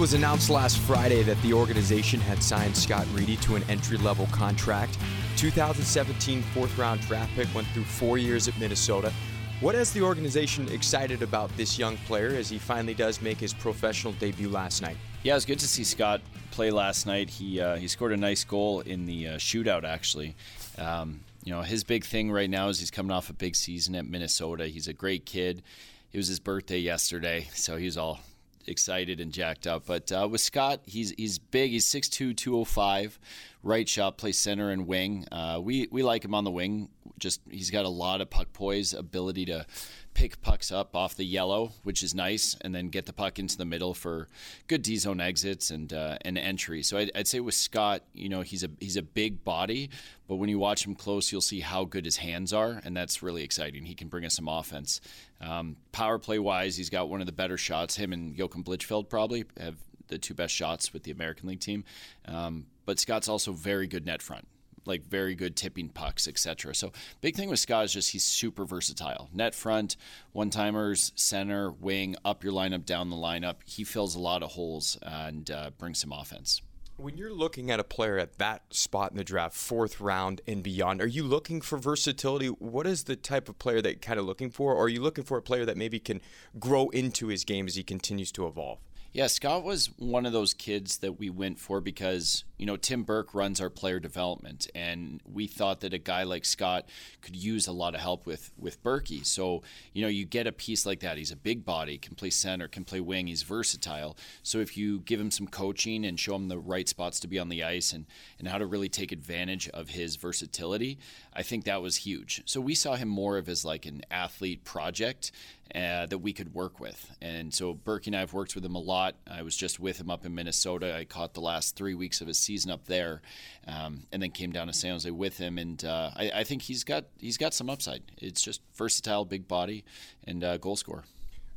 Was 0.03 0.13
announced 0.13 0.49
last 0.49 0.79
Friday 0.79 1.23
that 1.23 1.41
the 1.41 1.53
organization 1.53 2.19
had 2.19 2.43
signed 2.43 2.75
Scott 2.75 3.07
Reedy 3.13 3.37
to 3.37 3.55
an 3.55 3.63
entry 3.69 3.95
level 3.95 4.27
contract. 4.33 4.97
2017 5.37 6.41
fourth 6.41 6.77
round 6.77 6.99
draft 6.99 7.33
pick 7.35 7.47
went 7.55 7.65
through 7.67 7.85
four 7.85 8.17
years 8.17 8.49
at 8.49 8.59
Minnesota. 8.59 9.13
What 9.61 9.75
has 9.75 9.93
the 9.93 10.01
organization 10.01 10.67
excited 10.67 11.21
about 11.21 11.55
this 11.55 11.79
young 11.79 11.95
player 11.99 12.31
as 12.31 12.49
he 12.49 12.57
finally 12.57 12.93
does 12.93 13.21
make 13.21 13.37
his 13.37 13.53
professional 13.53 14.11
debut 14.11 14.49
last 14.49 14.81
night? 14.81 14.97
Yeah, 15.23 15.31
it 15.31 15.35
was 15.35 15.45
good 15.45 15.59
to 15.59 15.69
see 15.69 15.85
Scott 15.85 16.19
play 16.51 16.69
last 16.69 17.07
night. 17.07 17.29
He 17.29 17.61
uh, 17.61 17.77
he 17.77 17.87
scored 17.87 18.11
a 18.11 18.17
nice 18.17 18.43
goal 18.43 18.81
in 18.81 19.05
the 19.05 19.29
uh, 19.29 19.31
shootout. 19.37 19.85
Actually, 19.85 20.35
um, 20.77 21.21
you 21.45 21.53
know 21.53 21.61
his 21.61 21.85
big 21.85 22.03
thing 22.03 22.29
right 22.29 22.49
now 22.49 22.67
is 22.67 22.77
he's 22.77 22.91
coming 22.91 23.13
off 23.13 23.29
a 23.29 23.33
big 23.33 23.55
season 23.55 23.95
at 23.95 24.05
Minnesota. 24.05 24.67
He's 24.67 24.89
a 24.89 24.93
great 24.93 25.25
kid. 25.25 25.63
It 26.11 26.17
was 26.17 26.27
his 26.27 26.41
birthday 26.41 26.79
yesterday, 26.79 27.47
so 27.53 27.77
he 27.77 27.85
was 27.85 27.97
all 27.97 28.19
excited 28.67 29.19
and 29.19 29.31
jacked 29.31 29.67
up. 29.67 29.85
But 29.85 30.11
uh, 30.11 30.27
with 30.29 30.41
Scott, 30.41 30.81
he's 30.85 31.11
he's 31.11 31.39
big. 31.39 31.71
He's 31.71 31.85
6'2", 31.85 32.35
205, 32.35 33.19
right 33.63 33.87
shot, 33.87 34.17
plays 34.17 34.37
center 34.37 34.69
and 34.69 34.87
wing. 34.87 35.25
Uh, 35.31 35.59
we 35.61 35.87
we 35.91 36.03
like 36.03 36.23
him 36.25 36.33
on 36.35 36.43
the 36.43 36.51
wing. 36.51 36.89
Just 37.19 37.41
he's 37.49 37.71
got 37.71 37.85
a 37.85 37.89
lot 37.89 38.21
of 38.21 38.29
puck 38.29 38.53
poise, 38.53 38.93
ability 38.93 39.45
to 39.45 39.65
pick 40.13 40.41
pucks 40.41 40.71
up 40.71 40.95
off 40.95 41.15
the 41.15 41.25
yellow, 41.25 41.73
which 41.83 42.03
is 42.03 42.13
nice, 42.13 42.55
and 42.61 42.73
then 42.73 42.89
get 42.89 43.05
the 43.05 43.13
puck 43.13 43.39
into 43.39 43.57
the 43.57 43.65
middle 43.65 43.93
for 43.93 44.27
good 44.67 44.81
D 44.81 44.97
zone 44.97 45.19
exits 45.19 45.71
and 45.71 45.91
uh, 45.93 46.17
and 46.21 46.37
entry. 46.37 46.83
So 46.83 46.97
I'd, 46.97 47.11
I'd, 47.15 47.27
say 47.27 47.39
with 47.39 47.55
Scott, 47.55 48.03
you 48.13 48.29
know, 48.29 48.41
he's 48.41 48.63
a 48.63 48.69
he's 48.79 48.97
a 48.97 49.01
big 49.01 49.43
body, 49.43 49.89
but 50.27 50.35
when 50.35 50.49
you 50.49 50.59
watch 50.59 50.85
him 50.85 50.95
close, 50.95 51.31
you'll 51.31 51.41
see 51.41 51.59
how 51.59 51.85
good 51.85 52.05
his 52.05 52.17
hands 52.17 52.53
are, 52.53 52.81
and 52.83 52.95
that's 52.95 53.23
really 53.23 53.43
exciting. 53.43 53.85
He 53.85 53.95
can 53.95 54.07
bring 54.07 54.25
us 54.25 54.35
some 54.35 54.47
offense. 54.47 55.01
Um, 55.41 55.75
power 55.91 56.19
play 56.19 56.39
wise, 56.39 56.77
he's 56.77 56.89
got 56.89 57.09
one 57.09 57.19
of 57.19 57.25
the 57.25 57.33
better 57.33 57.57
shots. 57.57 57.95
Him 57.95 58.13
and 58.13 58.37
Joachim 58.37 58.63
Blichfeld 58.63 59.09
probably 59.09 59.45
have 59.59 59.75
the 60.07 60.17
two 60.17 60.33
best 60.33 60.53
shots 60.53 60.93
with 60.93 61.03
the 61.03 61.11
American 61.11 61.49
League 61.49 61.59
team. 61.59 61.83
Um, 62.25 62.65
but 62.85 62.99
Scott's 62.99 63.29
also 63.29 63.53
very 63.53 63.87
good 63.87 64.05
net 64.05 64.21
front 64.21 64.47
like 64.85 65.03
very 65.03 65.35
good 65.35 65.55
tipping 65.55 65.89
pucks, 65.89 66.27
etc. 66.27 66.75
So 66.75 66.91
big 67.21 67.35
thing 67.35 67.49
with 67.49 67.59
Scott 67.59 67.85
is 67.85 67.93
just 67.93 68.11
he's 68.11 68.23
super 68.23 68.65
versatile. 68.65 69.29
Net 69.33 69.55
front, 69.55 69.95
one 70.31 70.49
timers, 70.49 71.11
center, 71.15 71.71
wing, 71.71 72.15
up 72.25 72.43
your 72.43 72.53
lineup, 72.53 72.85
down 72.85 73.09
the 73.09 73.15
lineup. 73.15 73.55
He 73.65 73.83
fills 73.83 74.15
a 74.15 74.19
lot 74.19 74.43
of 74.43 74.51
holes 74.51 74.97
and 75.01 75.49
uh, 75.49 75.71
brings 75.77 75.99
some 75.99 76.11
offense. 76.11 76.61
When 76.95 77.17
you're 77.17 77.33
looking 77.33 77.71
at 77.71 77.79
a 77.79 77.83
player 77.83 78.19
at 78.19 78.37
that 78.37 78.71
spot 78.71 79.11
in 79.11 79.17
the 79.17 79.23
draft, 79.23 79.55
fourth 79.55 79.99
round 79.99 80.41
and 80.47 80.61
beyond, 80.61 81.01
are 81.01 81.07
you 81.07 81.23
looking 81.23 81.59
for 81.59 81.79
versatility? 81.79 82.47
What 82.47 82.85
is 82.85 83.05
the 83.05 83.15
type 83.15 83.49
of 83.49 83.57
player 83.57 83.81
that 83.81 83.89
you're 83.89 83.99
kind 83.99 84.19
of 84.19 84.25
looking 84.25 84.51
for? 84.51 84.75
Or 84.75 84.85
are 84.85 84.89
you 84.89 85.01
looking 85.01 85.23
for 85.23 85.37
a 85.37 85.41
player 85.41 85.65
that 85.65 85.75
maybe 85.75 85.99
can 85.99 86.21
grow 86.59 86.89
into 86.89 87.27
his 87.27 87.45
game 87.45 87.65
as 87.65 87.75
he 87.75 87.83
continues 87.83 88.31
to 88.33 88.45
evolve? 88.45 88.77
Yeah, 89.13 89.27
Scott 89.27 89.63
was 89.63 89.91
one 89.99 90.25
of 90.25 90.33
those 90.33 90.55
kids 90.55 90.97
that 90.97 91.19
we 91.19 91.29
went 91.29 91.59
for 91.59 91.79
because, 91.79 92.45
you 92.57 92.65
know, 92.65 92.77
Tim 92.77 93.03
Burke 93.03 93.35
runs 93.35 93.61
our 93.61 93.69
player 93.69 93.99
development 93.99 94.67
and 94.73 95.21
we 95.31 95.45
thought 95.45 95.81
that 95.81 95.93
a 95.93 95.99
guy 95.99 96.23
like 96.23 96.45
Scott 96.45 96.89
could 97.21 97.35
use 97.35 97.67
a 97.67 97.71
lot 97.73 97.93
of 97.93 98.01
help 98.01 98.25
with 98.25 98.51
with 98.57 98.81
Berkey. 98.81 99.23
So, 99.23 99.61
you 99.93 100.01
know, 100.01 100.07
you 100.07 100.25
get 100.25 100.47
a 100.47 100.51
piece 100.51 100.83
like 100.87 101.01
that. 101.01 101.19
He's 101.19 101.31
a 101.31 101.35
big 101.35 101.63
body, 101.63 101.99
can 101.99 102.15
play 102.15 102.31
center, 102.31 102.67
can 102.67 102.85
play 102.85 103.01
wing, 103.01 103.27
he's 103.27 103.43
versatile. 103.43 104.17
So 104.41 104.57
if 104.57 104.75
you 104.75 105.01
give 105.01 105.19
him 105.19 105.29
some 105.29 105.45
coaching 105.45 106.05
and 106.05 106.19
show 106.19 106.33
him 106.33 106.47
the 106.47 106.57
right 106.57 106.89
spots 106.89 107.19
to 107.19 107.27
be 107.27 107.37
on 107.37 107.49
the 107.49 107.63
ice 107.63 107.93
and 107.93 108.07
and 108.39 108.47
how 108.47 108.57
to 108.57 108.65
really 108.65 108.89
take 108.89 109.11
advantage 109.11 109.69
of 109.69 109.89
his 109.89 110.15
versatility, 110.15 110.97
I 111.35 111.43
think 111.43 111.65
that 111.65 111.81
was 111.81 111.97
huge. 111.97 112.43
So 112.45 112.61
we 112.61 112.75
saw 112.75 112.95
him 112.95 113.09
more 113.09 113.37
of 113.37 113.49
as 113.49 113.65
like 113.65 113.85
an 113.85 114.03
athlete 114.11 114.63
project 114.63 115.31
uh, 115.73 116.05
that 116.05 116.19
we 116.19 116.33
could 116.33 116.53
work 116.53 116.79
with. 116.79 117.15
And 117.21 117.53
so 117.53 117.73
Burke 117.73 118.07
and 118.07 118.15
I 118.15 118.19
have 118.19 118.33
worked 118.33 118.55
with 118.55 118.63
him 118.63 118.75
a 118.75 118.79
lot. 118.79 119.15
I 119.29 119.41
was 119.41 119.55
just 119.55 119.79
with 119.79 119.99
him 119.99 120.11
up 120.11 120.25
in 120.25 120.35
Minnesota. 120.35 120.95
I 120.95 121.05
caught 121.05 121.33
the 121.33 121.41
last 121.41 121.75
three 121.75 121.95
weeks 121.95 122.21
of 122.21 122.27
his 122.27 122.37
season 122.37 122.69
up 122.71 122.85
there, 122.85 123.21
um, 123.67 124.03
and 124.11 124.21
then 124.21 124.31
came 124.31 124.51
down 124.51 124.67
to 124.67 124.73
San 124.73 124.91
Jose 124.91 125.09
with 125.09 125.37
him. 125.37 125.57
And 125.57 125.83
uh, 125.83 126.11
I, 126.15 126.31
I, 126.35 126.43
think 126.43 126.61
he's 126.61 126.83
got 126.83 127.05
he's 127.17 127.37
got 127.37 127.53
some 127.53 127.69
upside. 127.69 128.03
It's 128.17 128.41
just 128.41 128.61
versatile, 128.75 129.25
big 129.25 129.47
body, 129.47 129.83
and 130.25 130.43
uh, 130.43 130.57
goal 130.57 130.75
scorer. 130.75 131.03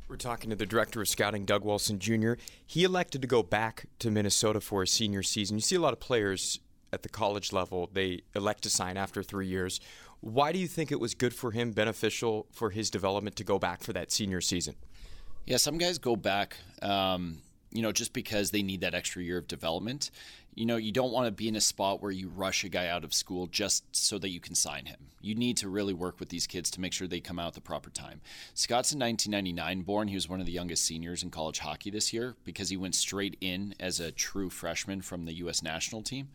We're 0.07 0.15
talking 0.15 0.49
to 0.51 0.55
the 0.55 0.65
director 0.65 1.01
of 1.01 1.09
scouting, 1.09 1.43
Doug 1.43 1.65
Wilson 1.65 1.99
Jr. 1.99 2.33
He 2.65 2.85
elected 2.85 3.21
to 3.21 3.27
go 3.27 3.43
back 3.43 3.87
to 3.99 4.09
Minnesota 4.09 4.61
for 4.61 4.81
his 4.81 4.91
senior 4.91 5.21
season. 5.21 5.57
You 5.57 5.61
see 5.61 5.75
a 5.75 5.81
lot 5.81 5.91
of 5.91 5.99
players 5.99 6.61
at 6.97 7.03
the 7.03 7.09
college 7.09 7.53
level, 7.53 7.91
they 7.93 8.21
elect 8.35 8.63
to 8.63 8.71
sign 8.71 8.97
after 8.97 9.21
three 9.21 9.45
years. 9.45 9.79
Why 10.19 10.51
do 10.51 10.57
you 10.57 10.67
think 10.67 10.91
it 10.91 10.99
was 10.99 11.13
good 11.13 11.33
for 11.33 11.51
him, 11.51 11.73
beneficial 11.73 12.47
for 12.51 12.71
his 12.71 12.89
development 12.89 13.35
to 13.35 13.43
go 13.43 13.59
back 13.59 13.83
for 13.83 13.93
that 13.93 14.11
senior 14.11 14.41
season? 14.41 14.73
Yeah, 15.45 15.57
some 15.57 15.77
guys 15.77 15.99
go 15.99 16.15
back, 16.15 16.57
um, 16.81 17.37
you 17.71 17.83
know, 17.83 17.91
just 17.91 18.13
because 18.13 18.49
they 18.49 18.63
need 18.63 18.81
that 18.81 18.95
extra 18.95 19.21
year 19.21 19.37
of 19.37 19.47
development. 19.47 20.09
You 20.55 20.65
know, 20.65 20.77
you 20.77 20.91
don't 20.91 21.11
want 21.11 21.27
to 21.27 21.31
be 21.31 21.47
in 21.47 21.55
a 21.55 21.61
spot 21.61 22.01
where 22.01 22.11
you 22.11 22.29
rush 22.29 22.63
a 22.63 22.69
guy 22.69 22.87
out 22.87 23.03
of 23.03 23.13
school 23.13 23.45
just 23.45 23.83
so 23.95 24.17
that 24.17 24.29
you 24.29 24.39
can 24.39 24.55
sign 24.55 24.87
him. 24.87 24.97
You 25.21 25.35
need 25.35 25.55
to 25.57 25.69
really 25.69 25.93
work 25.93 26.19
with 26.19 26.29
these 26.29 26.47
kids 26.47 26.71
to 26.71 26.81
make 26.81 26.93
sure 26.93 27.07
they 27.07 27.19
come 27.19 27.37
out 27.37 27.49
at 27.49 27.53
the 27.53 27.61
proper 27.61 27.91
time. 27.91 28.21
Scott's 28.55 28.91
in 28.91 28.99
1999 28.99 29.83
born. 29.83 30.07
He 30.07 30.15
was 30.15 30.27
one 30.27 30.39
of 30.39 30.47
the 30.47 30.51
youngest 30.51 30.83
seniors 30.83 31.21
in 31.21 31.29
college 31.29 31.59
hockey 31.59 31.91
this 31.91 32.11
year 32.11 32.35
because 32.43 32.69
he 32.69 32.77
went 32.77 32.95
straight 32.95 33.37
in 33.39 33.75
as 33.79 33.99
a 33.99 34.11
true 34.11 34.49
freshman 34.49 35.01
from 35.01 35.25
the 35.25 35.33
U.S. 35.33 35.61
national 35.61 36.01
team. 36.01 36.29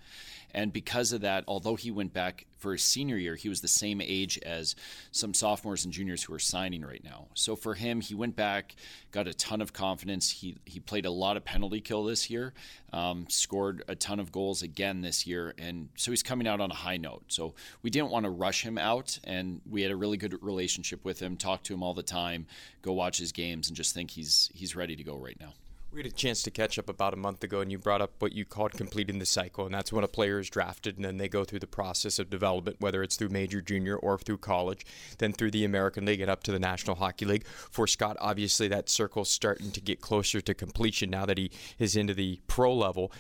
And 0.53 0.73
because 0.73 1.13
of 1.13 1.23
that, 1.23 1.45
although 1.49 1.77
he 1.77 1.91
went 1.91 2.13
back 2.13 2.47
for 2.59 2.73
his 2.73 2.83
senior 2.83 3.17
year, 3.17 3.35
he 3.35 3.49
was 3.49 3.61
the 3.61 3.69
same 3.69 4.01
age 4.01 4.39
as 4.39 4.77
some 5.11 5.35
sophomores 5.35 5.85
and 5.85 5.93
juniors 5.93 6.23
who 6.23 6.33
are 6.35 6.39
signing 6.39 6.83
right 6.83 7.03
now. 7.03 7.27
So 7.35 7.57
for 7.57 7.75
him, 7.75 8.01
he 8.01 8.15
went 8.15 8.37
back, 8.37 8.77
got 9.11 9.27
a 9.27 9.35
ton 9.35 9.61
of 9.61 9.73
confidence. 9.73 10.31
He 10.31 10.57
he 10.65 10.79
played 10.79 11.07
a 11.07 11.11
lot 11.11 11.37
of 11.37 11.45
penalty 11.45 11.81
kill 11.81 12.05
this 12.05 12.31
year, 12.31 12.53
um, 12.93 13.27
scored 13.29 13.83
a 13.89 13.95
ton 13.95 14.21
of 14.21 14.31
goals 14.31 14.63
again 14.63 15.01
this 15.01 15.27
year, 15.27 15.55
and 15.59 15.89
so 15.97 16.13
he's 16.13 16.23
coming 16.23 16.47
out 16.47 16.61
on 16.61 16.71
a 16.71 16.75
high 16.75 16.99
note. 16.99 17.25
So 17.29 17.55
we 17.83 17.91
didn't 17.91 18.11
want 18.11 18.25
to 18.25 18.31
rush 18.31 18.63
him 18.63 18.79
out, 18.79 19.19
and 19.25 19.61
we 19.69 19.83
had 19.83 19.91
a 19.91 19.97
really 19.97 20.17
good 20.17 20.41
relationship 20.43 21.05
with 21.05 21.21
him. 21.21 21.37
Talk 21.37 21.65
to 21.65 21.75
him 21.75 21.83
all 21.83 21.95
the 21.95 22.03
time, 22.03 22.47
go 22.83 22.93
watch 22.93 23.19
his 23.19 23.33
games, 23.33 23.69
and 23.69 23.77
just 23.77 23.95
think 23.95 24.11
he's 24.13 24.51
he's 24.55 24.77
ready 24.77 24.95
to 24.95 25.03
go 25.03 25.17
right 25.17 25.37
now. 25.41 25.55
We 25.93 25.99
had 25.99 26.11
a 26.11 26.15
chance 26.15 26.43
to 26.45 26.51
catch 26.51 26.79
up 26.79 26.89
about 26.89 27.13
a 27.13 27.19
month 27.19 27.45
ago, 27.45 27.61
and 27.61 27.71
you 27.71 27.79
brought 27.79 28.01
up 28.01 28.13
what 28.19 28.33
you 28.33 28.47
called 28.47 28.73
completing 28.73 29.19
the 29.19 29.27
cycle, 29.27 29.67
and 29.67 29.75
that's 29.75 29.93
when 29.93 30.05
a 30.05 30.09
player 30.09 30.39
is 30.39 30.49
drafted, 30.49 30.97
and 30.97 31.05
then 31.05 31.19
they 31.19 31.29
go 31.29 31.45
through 31.45 31.59
the 31.59 31.67
process 31.67 32.19
of 32.19 32.31
development, 32.31 32.79
whether 32.81 33.03
it's 33.03 33.15
through 33.15 33.29
major, 33.29 33.61
junior, 33.61 33.97
or 33.97 34.17
through 34.17 34.39
college, 34.39 34.87
then 35.19 35.35
through 35.35 35.51
the 35.51 35.67
American 35.67 36.07
League 36.07 36.23
and 36.23 36.31
up 36.31 36.43
to 36.45 36.51
the 36.51 36.59
National 36.59 36.97
Hockey 36.97 37.27
League. 37.27 37.47
For 37.47 37.87
Scott, 37.87 38.17
obviously, 38.21 38.69
that 38.69 38.89
circle's 38.89 39.29
starting 39.29 39.71
to 39.71 39.83
get 39.83 40.01
closer 40.01 40.41
to 40.41 40.55
completion 40.55 41.11
now 41.11 41.27
that 41.27 41.37
he 41.37 41.51
is 41.79 41.95
into 41.95 42.15
the 42.15 42.41
pro 42.47 42.75
level 42.75 43.13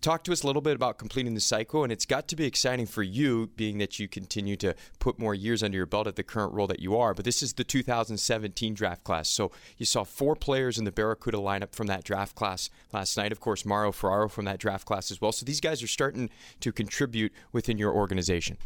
talk 0.00 0.24
to 0.24 0.32
us 0.32 0.42
a 0.42 0.46
little 0.46 0.62
bit 0.62 0.76
about 0.76 0.98
completing 0.98 1.34
the 1.34 1.40
cycle. 1.40 1.82
And 1.82 1.92
it's 1.92 2.06
got 2.06 2.28
to 2.28 2.36
be 2.36 2.44
exciting 2.44 2.86
for 2.86 3.02
you, 3.02 3.48
being 3.56 3.78
that 3.78 3.98
you 3.98 4.08
continue 4.08 4.56
to 4.56 4.74
put 4.98 5.18
more 5.18 5.34
years 5.34 5.62
under 5.62 5.76
your 5.76 5.86
belt 5.86 6.06
at 6.06 6.16
the 6.16 6.22
current 6.22 6.52
role 6.52 6.66
that 6.66 6.80
you 6.80 6.96
are. 6.96 7.14
But 7.14 7.24
this 7.24 7.42
is 7.42 7.54
the 7.54 7.64
2017 7.64 8.74
draft 8.74 9.04
class. 9.04 9.28
So 9.28 9.50
you 9.76 9.86
saw 9.86 10.04
four 10.04 10.36
players 10.36 10.78
in 10.78 10.84
the 10.84 10.92
Barracuda 10.92 11.38
lineup 11.38 11.74
from 11.74 11.86
that 11.88 12.04
draft 12.04 12.34
class 12.34 12.70
last 12.92 13.16
night. 13.16 13.32
Of 13.32 13.40
course, 13.40 13.64
Mario 13.64 13.92
Ferraro 13.92 14.28
from 14.28 14.44
that 14.44 14.58
draft 14.58 14.86
class 14.86 15.10
as 15.10 15.20
well. 15.20 15.32
So 15.32 15.44
these 15.44 15.60
guys 15.60 15.82
are 15.82 15.88
starting 15.88 16.30
to 16.60 16.72
contribute 16.72 17.32
within 17.52 17.78
your 17.78 17.92
organization. 17.92 18.58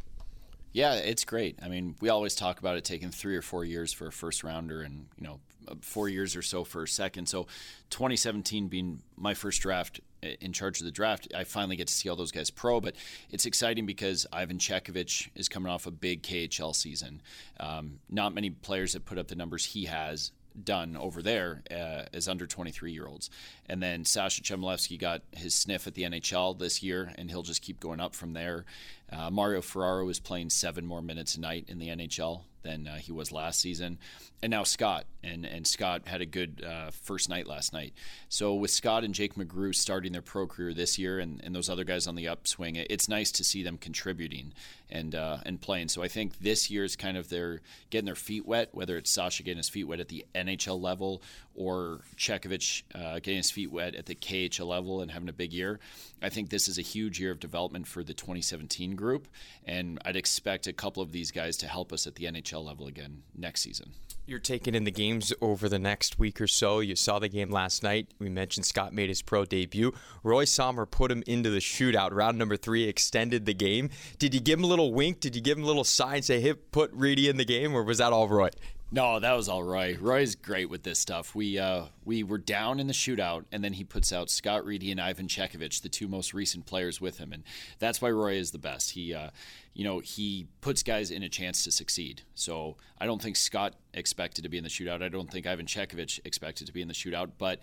Yeah, 0.73 0.95
it's 0.95 1.25
great. 1.25 1.59
I 1.63 1.69
mean, 1.69 1.97
we 2.01 2.11
always 2.11 2.37
talk 2.37 2.61
about 2.61 2.77
it 2.77 2.85
taking 2.85 3.11
three 3.11 3.37
or 3.37 3.43
four 3.43 3.65
years 3.65 3.93
for 3.93 4.07
a 4.07 4.13
first 4.13 4.45
rounder 4.45 4.83
and, 4.83 5.07
you 5.19 5.27
know, 5.27 5.41
four 5.81 6.09
years 6.09 6.37
or 6.37 6.43
so 6.43 6.65
for 6.65 6.85
a 6.85 6.89
second. 6.89 7.27
So 7.29 7.49
2017 7.91 8.69
being 8.69 9.03
my 9.17 9.35
first 9.35 9.63
draft 9.63 10.01
in 10.23 10.53
charge 10.53 10.81
of 10.81 10.87
the 10.87 10.93
draft, 10.93 11.29
I 11.35 11.45
finally 11.45 11.77
get 11.77 11.89
to 11.89 11.95
see 11.95 12.09
all 12.09 12.17
those 12.17 12.33
guys 12.33 12.51
pro. 12.51 12.81
But 12.81 12.97
it's 13.31 13.47
exciting 13.47 13.87
because 13.87 14.27
Ivan 14.33 14.59
Chekhovich 14.59 15.29
is 15.35 15.49
coming 15.49 15.71
off 15.71 15.87
a 15.87 15.91
big 15.91 16.23
KHL 16.23 16.75
season. 16.75 17.23
Um, 17.59 18.01
not 18.09 18.35
many 18.35 18.51
players 18.51 18.93
have 18.95 19.05
put 19.05 19.19
up 19.19 19.29
the 19.29 19.37
numbers 19.37 19.67
he 19.67 19.87
has 19.87 20.33
done 20.65 20.97
over 20.97 21.23
there 21.23 21.63
uh, 21.71 22.05
as 22.13 22.29
under 22.29 22.47
23 22.47 22.93
year 22.93 23.07
olds. 23.07 23.31
And 23.67 23.83
then 23.83 24.05
Sasha 24.05 24.43
Chmelevski 24.43 24.99
got 24.99 25.23
his 25.33 25.55
sniff 25.55 25.87
at 25.87 25.95
the 25.95 26.03
NHL 26.03 26.59
this 26.59 26.83
year, 26.83 27.13
and 27.17 27.31
he'll 27.31 27.43
just 27.43 27.63
keep 27.63 27.81
going 27.81 28.01
up 28.01 28.15
from 28.15 28.33
there. 28.33 28.65
Uh, 29.11 29.31
Mario 29.31 29.61
Ferraro 29.61 30.09
is 30.09 30.19
playing 30.19 30.51
seven 30.51 30.87
more 30.87 31.03
minutes 31.03 31.35
a 31.37 31.41
night 31.41 31.67
in 31.69 31.79
the 31.79 31.89
NHL 31.89 32.43
than 32.63 32.87
uh, 32.87 32.97
he 32.97 33.13
was 33.13 33.33
last 33.33 33.61
season. 33.61 33.99
And 34.43 34.51
now 34.51 34.63
Scott, 34.63 35.05
and, 35.23 35.45
and 35.45 35.67
Scott 35.67 36.03
had 36.07 36.21
a 36.21 36.27
good 36.27 36.65
uh, 36.67 36.91
first 36.91 37.29
night 37.29 37.47
last 37.47 37.73
night. 37.73 37.93
So 38.29 38.55
with 38.55 38.71
Scott 38.71 39.05
and 39.05 39.15
Jake 39.15 39.35
McGrew 39.35 39.75
starting 39.75 40.13
their 40.13 40.23
pro 40.23 40.47
career 40.47 40.73
this 40.73 40.99
year, 40.99 41.19
and, 41.19 41.41
and 41.45 41.55
those 41.55 41.69
other 41.69 41.85
guys 41.85 42.07
on 42.07 42.15
the 42.15 42.29
upswing, 42.29 42.77
it's 42.77 43.09
nice 43.09 43.31
to 43.33 43.45
see 43.45 43.63
them 43.63 43.77
contributing 43.77 44.53
and 44.91 45.15
uh, 45.15 45.39
and 45.45 45.61
playing. 45.61 45.89
So 45.89 46.03
I 46.03 46.09
think 46.09 46.39
this 46.39 46.71
year 46.71 46.85
is 46.85 46.97
kind 46.97 47.17
of 47.17 47.29
their 47.29 47.61
getting 47.91 48.07
their 48.07 48.15
feet 48.15 48.47
wet, 48.47 48.71
whether 48.73 48.97
it's 48.97 49.11
Sasha 49.11 49.43
getting 49.43 49.59
his 49.59 49.69
feet 49.69 49.85
wet 49.85 50.01
at 50.01 50.09
the 50.09 50.25
NHL 50.35 50.81
level 50.81 51.23
or 51.55 52.01
Chekhovich 52.17 52.83
uh, 52.95 53.15
getting 53.15 53.37
his 53.37 53.51
feet 53.51 53.71
wet 53.71 53.95
at 53.95 54.07
the 54.07 54.15
KHL 54.15 54.67
level 54.67 55.01
and 55.01 55.11
having 55.11 55.29
a 55.29 55.33
big 55.33 55.53
year. 55.53 55.81
I 56.23 56.29
think 56.29 56.51
this 56.51 56.69
is 56.69 56.79
a 56.79 56.83
huge 56.83 57.21
year 57.21 57.31
of 57.31 57.41
development 57.41 57.87
for 57.87 58.03
the 58.03 58.15
2017 58.15 58.97
group, 58.97 59.29
and 59.65 59.99
I'd 60.05 60.17
expect 60.17 60.67
a 60.67 60.73
couple 60.73 61.03
of 61.03 61.13
these 61.13 61.31
guys 61.31 61.57
to 61.59 61.67
help 61.67 61.93
us 61.93 62.07
at 62.07 62.17
the 62.17 62.25
NHL 62.25 62.65
level 62.65 62.87
again 62.87 63.23
next 63.37 63.63
season. 63.63 63.93
You're 64.27 64.39
taking 64.39 64.77
in 64.77 64.85
the 64.85 64.93
games 64.93 65.33
over 65.41 65.69
the 65.69 65.79
next 65.79 66.19
week 66.19 66.41
or 66.41 66.47
so. 66.47 66.79
You 66.79 66.95
saw 66.95 67.19
the 67.19 67.29
game 67.29 67.51
last 67.51 67.83
night. 67.83 68.09
We 68.21 68.29
mentioned 68.29 68.65
Scott 68.65 68.93
made 68.93 69.09
his 69.09 69.23
pro 69.23 69.45
debut. 69.45 69.93
Roy 70.23 70.45
Sommer 70.45 70.87
put 70.87 71.11
him 71.11 71.25
into 71.27 71.51
the 71.51 71.59
shootout. 71.59 72.13
Round 72.13 72.39
number 72.39 72.57
three 72.57 72.85
extended 72.85 73.45
the 73.45 73.55
game. 73.55 73.91
Did 74.19 74.33
you 74.33 74.41
give 74.41 74.61
him 74.61 74.65
a 74.65 74.69
little 74.69 74.95
wink? 74.95 75.19
Did 75.19 75.35
you 75.35 75.43
give 75.43 75.59
him 75.59 75.65
a 75.65 75.67
little 75.67 75.83
sign, 75.83 76.23
say, 76.23 76.41
hey, 76.41 76.55
put 76.55 76.93
Reedy 76.93 77.29
in 77.29 77.39
the 77.39 77.45
game, 77.45 77.75
or 77.75 77.83
was 77.83 77.99
that 77.99 78.13
all 78.13 78.29
Roy? 78.29 78.51
No, 78.93 79.21
that 79.21 79.33
was 79.35 79.49
all 79.49 79.63
Roy. 79.63 79.97
Roy's 80.01 80.35
great 80.35 80.69
with 80.69 80.83
this 80.83 80.99
stuff. 80.99 81.33
We 81.33 81.61
uh, 81.61 81.85
we 82.05 82.25
were 82.25 82.39
down 82.39 82.81
in 82.81 82.89
the 82.89 82.93
shootout, 82.93 83.45
and 83.53 83.63
then 83.63 83.75
he 83.75 83.85
puts 83.85 84.13
out 84.13 84.31
Scott 84.31 84.65
Reedy 84.65 84.91
and 84.91 85.01
Ivan 85.01 85.29
Chekhovich, 85.29 85.83
the 85.83 85.89
two 85.89 86.09
most 86.09 86.35
recent 86.35 86.67
players 86.67 87.01
with 87.01 87.19
him, 87.19 87.33
and 87.33 87.45
that's 87.79 88.03
why 88.03 88.11
Roy 88.11 88.35
is 88.35 88.51
the 88.51 88.59
best. 88.59 88.91
He, 88.91 89.15
uh, 89.15 89.31
you 89.75 89.85
know, 89.85 90.01
he 90.01 90.49
puts 90.61 90.83
guys 90.83 91.13
in 91.13 91.23
a 91.23 91.29
chance 91.29 91.63
to 91.65 91.71
succeed. 91.71 92.23
So 92.35 92.79
I 93.01 93.07
don't 93.07 93.23
think 93.23 93.37
Scott 93.37 93.75
expected 93.95 94.43
to 94.43 94.49
be 94.49 94.59
in 94.59 94.65
the 94.65 94.71
shootout. 94.71 95.03
I 95.03 95.09
don't 95.09 95.31
think 95.31 95.47
Ivan 95.47 95.67
Chekhovich 95.67 96.19
expected 96.25 96.67
to 96.67 96.73
be 96.73 96.83
in 96.83 96.89
the 96.89 96.95
shootout, 96.95 97.31
but 97.39 97.61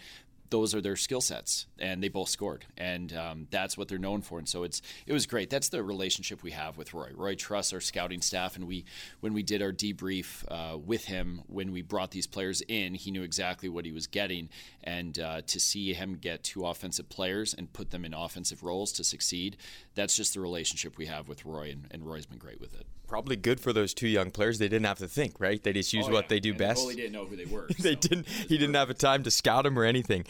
those 0.50 0.74
are 0.74 0.82
their 0.82 0.96
skill 0.96 1.22
sets, 1.22 1.66
and 1.80 2.02
they 2.02 2.08
both 2.08 2.30
scored, 2.30 2.66
and 2.78 3.14
um, 3.14 3.48
that's 3.52 3.78
what 3.78 3.88
they're 3.88 3.98
known 3.98 4.22
for. 4.22 4.40
And 4.40 4.48
so 4.48 4.64
it's 4.64 4.82
it 5.06 5.14
was 5.14 5.26
great. 5.26 5.50
That's 5.50 5.70
the 5.70 5.84
relationship 5.84 6.44
we 6.44 6.52
have 6.52 6.78
with 6.78 6.94
Roy. 6.94 7.10
Roy 7.14 7.36
trusts 7.36 7.74
our 7.74 7.82
scouting 7.82 8.22
staff, 8.22 8.56
and 8.56 8.68
we 8.68 8.86
when 9.20 9.34
we 9.34 9.44
did 9.44 9.62
our 9.62 9.72
debrief 9.72 10.44
uh, 10.50 10.78
with 10.78 11.06
him 11.06 11.42
when 11.48 11.72
we 11.72 11.82
brought 11.82 12.12
these 12.12 12.28
players 12.28 12.62
in, 12.68 12.94
he 12.94 13.12
knew 13.12 13.24
exactly 13.24 13.70
what 13.70 13.86
he 13.86 13.92
was 13.92 14.08
getting, 14.08 14.50
and 14.84 15.20
uh, 15.20 15.42
to 15.48 15.60
see 15.60 15.94
him 15.94 16.16
get 16.16 16.44
two 16.44 16.66
offensive 16.66 17.10
players 17.10 17.54
and 17.54 17.74
put 17.74 17.92
them 17.92 18.06
in 18.06 18.14
offensive 18.14 18.64
roles 18.64 18.92
to 18.94 19.04
succeed, 19.04 19.58
that's 19.96 20.16
just 20.16 20.34
the 20.34 20.40
relationship 20.40 20.98
we 20.98 21.08
have 21.08 21.28
with 21.28 21.46
Roy, 21.46 21.72
and, 21.72 21.88
and 21.92 22.06
Roy's 22.06 22.26
been 22.26 22.40
great 22.40 22.62
with 22.62 22.74
it. 22.74 22.86
Probably 23.08 23.36
good 23.36 23.60
for 23.60 23.72
those 23.72 23.94
two 23.94 24.08
young 24.08 24.32
players. 24.32 24.60
They 24.60 24.68
didn't 24.68 24.86
have 24.86 25.00
to 25.00 25.08
think, 25.08 25.40
right? 25.40 25.62
They 25.62 25.74
just 25.74 25.94
use 25.94 26.08
oh, 26.08 26.12
what 26.12 26.30
they 26.30 26.40
do 26.40 26.50
and 26.50 26.58
best. 26.58 26.82
Totally 26.82 26.96
didn't 26.96 27.14
know 27.14 27.26
who 27.26 27.36
they 27.36 27.46
were. 27.46 27.68
they 27.80 27.94
so. 27.94 28.00
didn't. 28.00 28.28
He 28.28 28.58
didn't 28.58 28.76
have 28.76 28.90
a 28.90 28.94
time 28.94 29.24
to 29.24 29.32
scout 29.32 29.64
them 29.64 29.80
or 29.80 29.84
anything. 29.84 30.26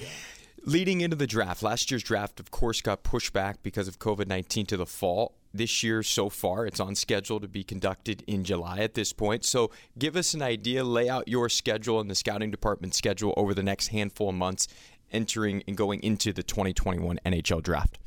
Leading 0.63 1.01
into 1.01 1.15
the 1.15 1.27
draft, 1.27 1.63
last 1.63 1.89
year's 1.91 2.03
draft, 2.03 2.39
of 2.39 2.51
course, 2.51 2.81
got 2.81 3.03
pushed 3.03 3.31
back 3.31 3.63
because 3.63 3.87
of 3.87 3.99
COVID 3.99 4.27
19 4.27 4.65
to 4.67 4.77
the 4.77 4.85
fall. 4.85 5.33
This 5.53 5.81
year, 5.81 6.03
so 6.03 6.29
far, 6.29 6.67
it's 6.67 6.79
on 6.79 6.93
schedule 6.93 7.39
to 7.39 7.47
be 7.47 7.63
conducted 7.63 8.23
in 8.27 8.43
July 8.43 8.79
at 8.79 8.93
this 8.93 9.13
point. 9.13 9.43
So, 9.45 9.71
give 9.97 10.15
us 10.15 10.33
an 10.33 10.41
idea, 10.41 10.83
lay 10.83 11.09
out 11.09 11.27
your 11.27 11.49
schedule 11.49 11.99
and 11.99 12.11
the 12.11 12.15
scouting 12.15 12.51
department 12.51 12.93
schedule 12.93 13.33
over 13.37 13.53
the 13.53 13.63
next 13.63 13.87
handful 13.87 14.29
of 14.29 14.35
months 14.35 14.67
entering 15.11 15.63
and 15.67 15.77
going 15.77 16.01
into 16.03 16.33
the 16.33 16.43
2021 16.43 17.19
NHL 17.25 17.63
draft. 17.63 17.97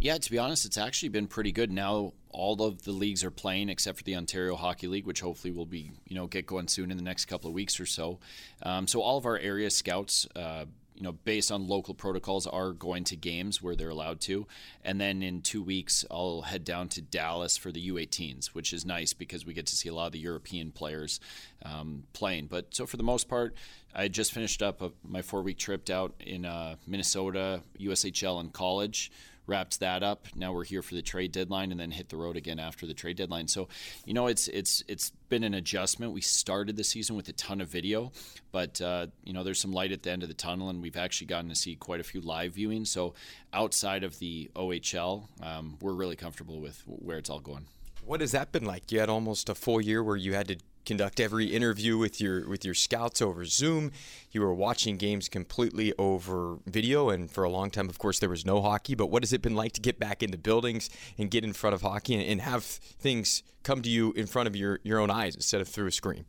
Yeah, 0.00 0.16
to 0.16 0.30
be 0.30 0.38
honest, 0.38 0.64
it's 0.64 0.78
actually 0.78 1.10
been 1.10 1.26
pretty 1.26 1.52
good. 1.52 1.70
Now 1.70 2.14
all 2.30 2.62
of 2.62 2.84
the 2.84 2.92
leagues 2.92 3.22
are 3.22 3.30
playing 3.30 3.68
except 3.68 3.98
for 3.98 4.04
the 4.04 4.16
Ontario 4.16 4.56
Hockey 4.56 4.86
League, 4.86 5.04
which 5.04 5.20
hopefully 5.20 5.52
will 5.52 5.66
be 5.66 5.92
you 6.06 6.16
know 6.16 6.26
get 6.26 6.46
going 6.46 6.68
soon 6.68 6.90
in 6.90 6.96
the 6.96 7.02
next 7.02 7.26
couple 7.26 7.48
of 7.48 7.54
weeks 7.54 7.78
or 7.78 7.84
so. 7.84 8.18
Um, 8.62 8.88
so 8.88 9.02
all 9.02 9.18
of 9.18 9.26
our 9.26 9.36
area 9.36 9.70
scouts. 9.70 10.26
Uh, 10.34 10.64
you 10.94 11.04
know, 11.04 11.12
based 11.12 11.50
on 11.50 11.66
local 11.66 11.94
protocols, 11.94 12.46
are 12.46 12.72
going 12.72 13.04
to 13.04 13.16
games 13.16 13.62
where 13.62 13.74
they're 13.74 13.88
allowed 13.88 14.20
to. 14.20 14.46
And 14.84 15.00
then 15.00 15.22
in 15.22 15.40
two 15.40 15.62
weeks, 15.62 16.04
I'll 16.10 16.42
head 16.42 16.62
down 16.62 16.88
to 16.90 17.00
Dallas 17.00 17.56
for 17.56 17.72
the 17.72 17.88
U18s, 17.90 18.48
which 18.48 18.74
is 18.74 18.84
nice 18.84 19.14
because 19.14 19.46
we 19.46 19.54
get 19.54 19.64
to 19.68 19.76
see 19.76 19.88
a 19.88 19.94
lot 19.94 20.08
of 20.08 20.12
the 20.12 20.18
European 20.18 20.72
players 20.72 21.18
um, 21.64 22.02
playing. 22.12 22.48
But 22.48 22.74
so 22.74 22.84
for 22.84 22.98
the 22.98 23.02
most 23.02 23.30
part, 23.30 23.54
I 23.94 24.08
just 24.08 24.34
finished 24.34 24.60
up 24.60 24.82
a, 24.82 24.92
my 25.02 25.22
four 25.22 25.40
week 25.40 25.56
trip 25.56 25.88
out 25.88 26.12
in 26.20 26.44
uh, 26.44 26.76
Minnesota, 26.86 27.62
USHL, 27.80 28.38
and 28.38 28.52
college 28.52 29.10
wrapped 29.50 29.80
that 29.80 30.02
up. 30.02 30.26
Now 30.34 30.52
we're 30.52 30.64
here 30.64 30.80
for 30.80 30.94
the 30.94 31.02
trade 31.02 31.32
deadline 31.32 31.72
and 31.72 31.80
then 31.80 31.90
hit 31.90 32.08
the 32.08 32.16
road 32.16 32.36
again 32.36 32.58
after 32.58 32.86
the 32.86 32.94
trade 32.94 33.16
deadline. 33.16 33.48
So, 33.48 33.68
you 34.06 34.14
know, 34.14 34.28
it's 34.28 34.48
it's 34.48 34.82
it's 34.88 35.10
been 35.28 35.42
an 35.44 35.54
adjustment. 35.54 36.12
We 36.12 36.20
started 36.20 36.76
the 36.76 36.84
season 36.84 37.16
with 37.16 37.28
a 37.28 37.32
ton 37.32 37.60
of 37.60 37.68
video, 37.68 38.12
but 38.52 38.80
uh, 38.80 39.08
you 39.24 39.32
know, 39.32 39.42
there's 39.42 39.60
some 39.60 39.72
light 39.72 39.92
at 39.92 40.04
the 40.04 40.10
end 40.10 40.22
of 40.22 40.28
the 40.28 40.34
tunnel, 40.34 40.70
and 40.70 40.80
we've 40.80 40.96
actually 40.96 41.26
gotten 41.26 41.50
to 41.50 41.56
see 41.56 41.74
quite 41.74 42.00
a 42.00 42.04
few 42.04 42.20
live 42.20 42.54
viewings. 42.54 42.86
So, 42.86 43.14
outside 43.52 44.04
of 44.04 44.18
the 44.20 44.50
OHL, 44.54 45.28
um, 45.42 45.76
we're 45.80 45.92
really 45.92 46.16
comfortable 46.16 46.60
with 46.60 46.82
where 46.86 47.18
it's 47.18 47.28
all 47.28 47.40
going. 47.40 47.66
What 48.04 48.20
has 48.20 48.32
that 48.32 48.52
been 48.52 48.64
like? 48.64 48.90
You 48.92 49.00
had 49.00 49.10
almost 49.10 49.48
a 49.48 49.54
full 49.54 49.80
year 49.80 50.02
where 50.02 50.16
you 50.16 50.34
had 50.34 50.48
to 50.48 50.56
conduct 50.86 51.20
every 51.20 51.46
interview 51.46 51.98
with 51.98 52.20
your 52.20 52.48
with 52.48 52.64
your 52.64 52.74
scouts 52.74 53.20
over 53.20 53.44
Zoom. 53.44 53.92
You 54.32 54.40
were 54.40 54.54
watching 54.54 54.96
games 54.96 55.28
completely 55.28 55.92
over 55.98 56.58
video, 56.66 57.10
and 57.10 57.30
for 57.30 57.44
a 57.44 57.50
long 57.50 57.70
time, 57.70 57.88
of 57.88 57.98
course, 57.98 58.18
there 58.18 58.28
was 58.28 58.46
no 58.46 58.60
hockey. 58.62 58.94
But 58.94 59.06
what 59.06 59.22
has 59.22 59.32
it 59.32 59.42
been 59.42 59.54
like 59.54 59.72
to 59.72 59.80
get 59.80 59.98
back 59.98 60.22
into 60.22 60.38
buildings 60.38 60.90
and 61.18 61.30
get 61.30 61.44
in 61.44 61.52
front 61.52 61.74
of 61.74 61.82
hockey 61.82 62.14
and, 62.14 62.24
and 62.24 62.40
have 62.40 62.64
things 62.64 63.42
come 63.62 63.82
to 63.82 63.90
you 63.90 64.12
in 64.12 64.26
front 64.26 64.46
of 64.46 64.56
your, 64.56 64.80
your 64.82 64.98
own 64.98 65.10
eyes 65.10 65.34
instead 65.34 65.60
of 65.60 65.68
through 65.68 65.86
a 65.86 65.92
screen? 65.92 66.24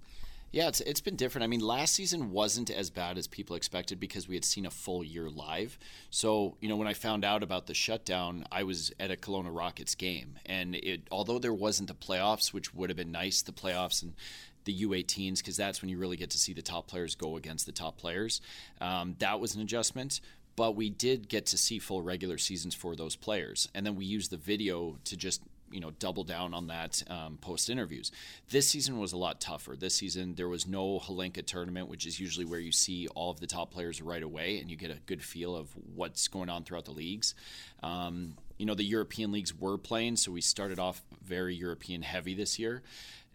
Yeah, 0.51 0.67
it's 0.67 0.81
it's 0.81 0.99
been 0.99 1.15
different. 1.15 1.43
I 1.43 1.47
mean, 1.47 1.61
last 1.61 1.93
season 1.93 2.31
wasn't 2.31 2.69
as 2.69 2.89
bad 2.89 3.17
as 3.17 3.25
people 3.25 3.55
expected 3.55 3.99
because 4.01 4.27
we 4.27 4.35
had 4.35 4.43
seen 4.43 4.65
a 4.65 4.71
full 4.71 5.01
year 5.03 5.29
live. 5.29 5.79
So, 6.09 6.57
you 6.59 6.67
know, 6.67 6.75
when 6.75 6.89
I 6.89 6.93
found 6.93 7.23
out 7.23 7.41
about 7.41 7.67
the 7.67 7.73
shutdown, 7.73 8.45
I 8.51 8.63
was 8.63 8.91
at 8.99 9.11
a 9.11 9.15
Kelowna 9.15 9.55
Rockets 9.55 9.95
game, 9.95 10.39
and 10.45 10.75
it 10.75 11.07
although 11.09 11.39
there 11.39 11.53
wasn't 11.53 11.87
the 11.87 11.95
playoffs, 11.95 12.51
which 12.53 12.73
would 12.73 12.89
have 12.89 12.97
been 12.97 13.13
nice, 13.13 13.41
the 13.41 13.53
playoffs 13.53 14.03
and 14.03 14.13
the 14.65 14.83
U18s 14.83 15.37
because 15.37 15.57
that's 15.57 15.81
when 15.81 15.89
you 15.89 15.97
really 15.97 16.17
get 16.17 16.29
to 16.31 16.37
see 16.37 16.53
the 16.53 16.61
top 16.61 16.87
players 16.87 17.15
go 17.15 17.37
against 17.37 17.65
the 17.65 17.71
top 17.71 17.97
players. 17.97 18.41
Um, 18.79 19.15
that 19.19 19.39
was 19.39 19.55
an 19.55 19.61
adjustment, 19.61 20.21
but 20.55 20.75
we 20.75 20.89
did 20.89 21.29
get 21.29 21.45
to 21.47 21.57
see 21.57 21.79
full 21.79 22.01
regular 22.03 22.37
seasons 22.37 22.75
for 22.75 22.95
those 22.95 23.15
players, 23.15 23.69
and 23.73 23.85
then 23.85 23.95
we 23.95 24.05
used 24.05 24.31
the 24.31 24.37
video 24.37 24.97
to 25.05 25.15
just 25.15 25.41
you 25.71 25.79
know 25.79 25.91
double 25.91 26.23
down 26.23 26.53
on 26.53 26.67
that 26.67 27.03
um, 27.09 27.37
post 27.41 27.69
interviews. 27.69 28.11
This 28.49 28.69
season 28.69 28.99
was 28.99 29.13
a 29.13 29.17
lot 29.17 29.39
tougher. 29.41 29.75
This 29.75 29.95
season 29.95 30.35
there 30.35 30.49
was 30.49 30.67
no 30.67 30.99
Hlinka 30.99 31.45
tournament, 31.45 31.87
which 31.87 32.05
is 32.05 32.19
usually 32.19 32.45
where 32.45 32.59
you 32.59 32.71
see 32.71 33.07
all 33.09 33.31
of 33.31 33.39
the 33.39 33.47
top 33.47 33.71
players 33.71 34.01
right 34.01 34.23
away 34.23 34.59
and 34.59 34.69
you 34.69 34.77
get 34.77 34.91
a 34.91 34.99
good 35.05 35.23
feel 35.23 35.55
of 35.55 35.69
what's 35.95 36.27
going 36.27 36.49
on 36.49 36.63
throughout 36.63 36.85
the 36.85 36.91
leagues. 36.91 37.35
Um, 37.83 38.35
you 38.57 38.65
know 38.65 38.75
the 38.75 38.83
European 38.83 39.31
leagues 39.31 39.57
were 39.57 39.77
playing, 39.77 40.17
so 40.17 40.31
we 40.31 40.41
started 40.41 40.77
off 40.77 41.01
very 41.23 41.55
European 41.55 42.03
heavy 42.03 42.35
this 42.35 42.59
year. 42.59 42.83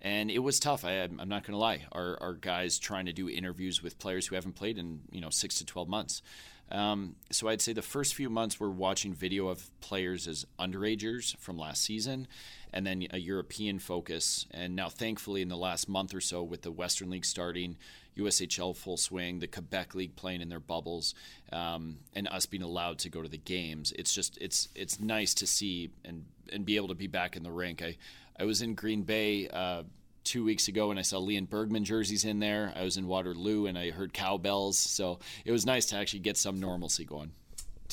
And 0.03 0.31
it 0.31 0.39
was 0.39 0.61
tough. 0.61 0.85
I, 0.85 0.93
am 0.93 1.17
not 1.17 1.43
going 1.43 1.53
to 1.53 1.57
lie. 1.57 1.87
Our, 1.91 2.19
our 2.21 2.35
guys 2.35 2.79
trying 2.79 3.07
to 3.07 3.13
do 3.13 3.29
interviews 3.29 3.83
with 3.83 3.99
players 3.99 4.27
who 4.27 4.35
haven't 4.35 4.55
played 4.55 4.79
in 4.79 5.01
you 5.11 5.21
know 5.21 5.31
six 5.31 5.59
to 5.59 5.65
twelve 5.67 5.89
months. 5.89 6.23
Um, 6.71 7.15
so 7.31 7.49
I'd 7.49 7.61
say 7.61 7.73
the 7.73 7.83
first 7.83 8.15
few 8.15 8.29
months 8.29 8.59
we're 8.59 8.71
watching 8.71 9.15
video 9.15 9.49
of 9.49 9.71
players 9.81 10.27
as 10.27 10.47
underagers 10.59 11.37
from 11.39 11.59
last 11.59 11.83
season, 11.83 12.27
and 12.73 12.87
then 12.87 13.07
a 13.11 13.19
European 13.19 13.79
focus. 13.79 14.47
And 14.51 14.75
now, 14.75 14.89
thankfully, 14.89 15.43
in 15.43 15.49
the 15.49 15.57
last 15.57 15.89
month 15.89 16.15
or 16.15 16.21
so, 16.21 16.43
with 16.43 16.63
the 16.63 16.73
Western 16.73 17.11
League 17.11 17.25
starting, 17.25 17.77
USHL 18.19 18.77
full 18.77 18.97
swing, 18.97 19.39
the 19.39 19.47
Quebec 19.47 19.95
League 19.95 20.17
playing 20.17 20.41
in 20.41 20.49
their 20.49 20.61
bubbles, 20.61 21.15
um, 21.53 21.99
and 22.15 22.27
us 22.29 22.47
being 22.47 22.63
allowed 22.63 22.99
to 23.01 23.09
go 23.09 23.23
to 23.23 23.29
the 23.29 23.39
games, 23.39 23.93
it's 23.93 24.13
just 24.13 24.37
it's 24.41 24.69
it's 24.75 24.99
nice 24.99 25.35
to 25.35 25.47
see 25.47 25.91
and 26.05 26.25
and 26.53 26.65
be 26.65 26.77
able 26.77 26.89
to 26.89 26.95
be 26.95 27.07
back 27.07 27.37
in 27.37 27.43
the 27.43 27.53
rink. 27.53 27.83
I 27.83 27.97
I 28.39 28.45
was 28.45 28.63
in 28.63 28.75
Green 28.75 29.03
Bay. 29.03 29.49
Uh, 29.49 29.85
two 30.27 30.45
weeks 30.45 30.69
ago 30.69 30.91
and 30.91 30.99
I 30.99 31.03
saw 31.03 31.19
Leon 31.19 31.47
Bergman 31.47 31.85
jerseys 31.85 32.25
in 32.25 32.41
there. 32.41 32.73
I 32.77 32.83
was 32.83 32.97
in 32.97 33.07
Waterloo 33.07 33.67
and 33.67 33.79
I 33.79 33.91
heard 33.91 34.13
cowbells. 34.13 34.79
So 34.79 35.21
it 35.45 35.53
was 35.53 35.65
nice 35.65 35.87
to 35.87 35.97
actually 35.97 36.21
get 36.21 36.37
some 36.37 36.61
normalcy 36.61 37.05
going. 37.05 37.33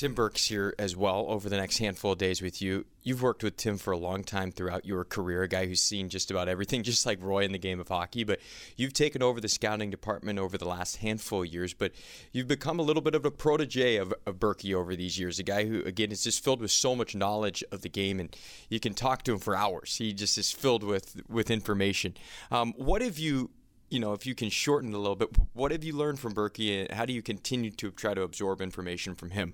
Tim 0.03 0.13
Burke's 0.13 0.47
here 0.47 0.75
as 0.77 0.97
well 0.97 1.27
over 1.29 1.47
the 1.47 1.55
next 1.55 1.77
handful 1.77 2.11
of 2.11 2.17
days 2.17 2.41
with 2.41 2.61
you. 2.61 2.83
You've 3.03 3.21
worked 3.21 3.41
with 3.41 3.55
Tim 3.55 3.77
for 3.77 3.93
a 3.93 3.97
long 3.97 4.25
time 4.25 4.51
throughout 4.51 4.85
your 4.85 5.05
career, 5.05 5.43
a 5.43 5.47
guy 5.47 5.65
who's 5.65 5.79
seen 5.79 6.09
just 6.09 6.29
about 6.29 6.49
everything, 6.49 6.83
just 6.83 7.05
like 7.05 7.23
Roy 7.23 7.45
in 7.45 7.53
the 7.53 7.57
game 7.57 7.79
of 7.79 7.87
hockey. 7.87 8.25
But 8.25 8.41
you've 8.75 8.91
taken 8.91 9.23
over 9.23 9.39
the 9.39 9.47
scouting 9.47 9.89
department 9.89 10.39
over 10.39 10.57
the 10.57 10.67
last 10.67 10.97
handful 10.97 11.43
of 11.43 11.47
years, 11.47 11.73
but 11.73 11.93
you've 12.33 12.49
become 12.49 12.79
a 12.79 12.81
little 12.81 13.01
bit 13.01 13.15
of 13.15 13.23
a 13.23 13.31
protege 13.31 13.95
of, 13.95 14.13
of 14.25 14.41
Berkey 14.41 14.75
over 14.75 14.93
these 14.93 15.17
years, 15.17 15.39
a 15.39 15.43
guy 15.43 15.63
who, 15.63 15.81
again, 15.83 16.11
is 16.11 16.25
just 16.25 16.43
filled 16.43 16.59
with 16.59 16.71
so 16.71 16.97
much 16.97 17.15
knowledge 17.15 17.63
of 17.71 17.79
the 17.79 17.87
game, 17.87 18.19
and 18.19 18.35
you 18.67 18.81
can 18.81 18.93
talk 18.93 19.23
to 19.23 19.31
him 19.31 19.39
for 19.39 19.55
hours. 19.55 19.95
He 19.95 20.11
just 20.11 20.37
is 20.37 20.51
filled 20.51 20.83
with, 20.83 21.21
with 21.29 21.49
information. 21.49 22.17
Um, 22.51 22.73
what 22.75 23.01
have 23.01 23.17
you 23.17 23.51
you 23.89 24.01
know, 24.01 24.11
if 24.11 24.25
you 24.25 24.35
can 24.35 24.49
shorten 24.49 24.89
it 24.89 24.95
a 24.95 24.99
little 24.99 25.15
bit, 25.15 25.29
what 25.53 25.71
have 25.71 25.85
you 25.85 25.95
learned 25.95 26.19
from 26.19 26.33
Berkey, 26.33 26.81
and 26.81 26.91
how 26.91 27.05
do 27.05 27.13
you 27.13 27.21
continue 27.21 27.71
to 27.71 27.91
try 27.91 28.13
to 28.13 28.23
absorb 28.23 28.59
information 28.59 29.15
from 29.15 29.29
him? 29.29 29.53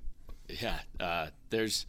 Yeah, 0.50 0.80
uh, 1.00 1.28
there's 1.50 1.86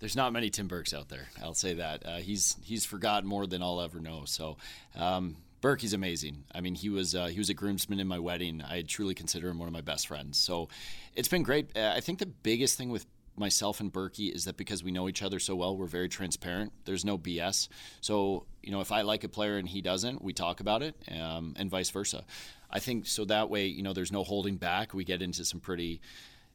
there's 0.00 0.16
not 0.16 0.32
many 0.32 0.50
Tim 0.50 0.68
Burkes 0.68 0.94
out 0.94 1.08
there. 1.08 1.28
I'll 1.42 1.54
say 1.54 1.74
that. 1.74 2.06
Uh, 2.06 2.16
he's 2.16 2.56
he's 2.62 2.84
forgotten 2.84 3.28
more 3.28 3.46
than 3.46 3.62
I'll 3.62 3.80
ever 3.80 4.00
know. 4.00 4.22
So. 4.26 4.56
Um, 4.94 5.36
Berkey's 5.62 5.94
amazing. 5.94 6.44
I 6.54 6.60
mean, 6.60 6.74
he 6.74 6.90
was 6.90 7.14
uh, 7.14 7.28
he 7.28 7.38
was 7.38 7.48
a 7.48 7.54
groomsman 7.54 7.98
in 7.98 8.06
my 8.06 8.18
wedding. 8.18 8.60
I 8.62 8.82
truly 8.82 9.14
consider 9.14 9.48
him 9.48 9.58
one 9.58 9.66
of 9.66 9.72
my 9.72 9.80
best 9.80 10.08
friends. 10.08 10.36
So 10.36 10.68
it's 11.14 11.28
been 11.28 11.42
great. 11.42 11.74
Uh, 11.74 11.90
I 11.96 12.00
think 12.00 12.18
the 12.18 12.26
biggest 12.26 12.76
thing 12.76 12.90
with 12.90 13.06
myself 13.34 13.80
and 13.80 13.90
Berkey 13.90 14.30
is 14.30 14.44
that 14.44 14.58
because 14.58 14.84
we 14.84 14.90
know 14.90 15.08
each 15.08 15.22
other 15.22 15.38
so 15.38 15.56
well, 15.56 15.74
we're 15.74 15.86
very 15.86 16.08
transparent. 16.10 16.72
There's 16.84 17.02
no 17.02 17.16
BS. 17.16 17.68
So 18.02 18.44
you 18.62 18.72
know, 18.72 18.82
if 18.82 18.92
I 18.92 19.00
like 19.02 19.24
a 19.24 19.28
player 19.28 19.56
and 19.56 19.66
he 19.66 19.80
doesn't, 19.80 20.22
we 20.22 20.34
talk 20.34 20.60
about 20.60 20.82
it, 20.82 20.96
um, 21.18 21.54
and 21.56 21.70
vice 21.70 21.88
versa. 21.88 22.26
I 22.70 22.78
think 22.78 23.06
so 23.06 23.24
that 23.24 23.48
way, 23.48 23.66
you 23.66 23.82
know, 23.82 23.94
there's 23.94 24.12
no 24.12 24.22
holding 24.22 24.56
back. 24.56 24.92
We 24.92 25.04
get 25.04 25.22
into 25.22 25.46
some 25.46 25.60
pretty 25.60 26.00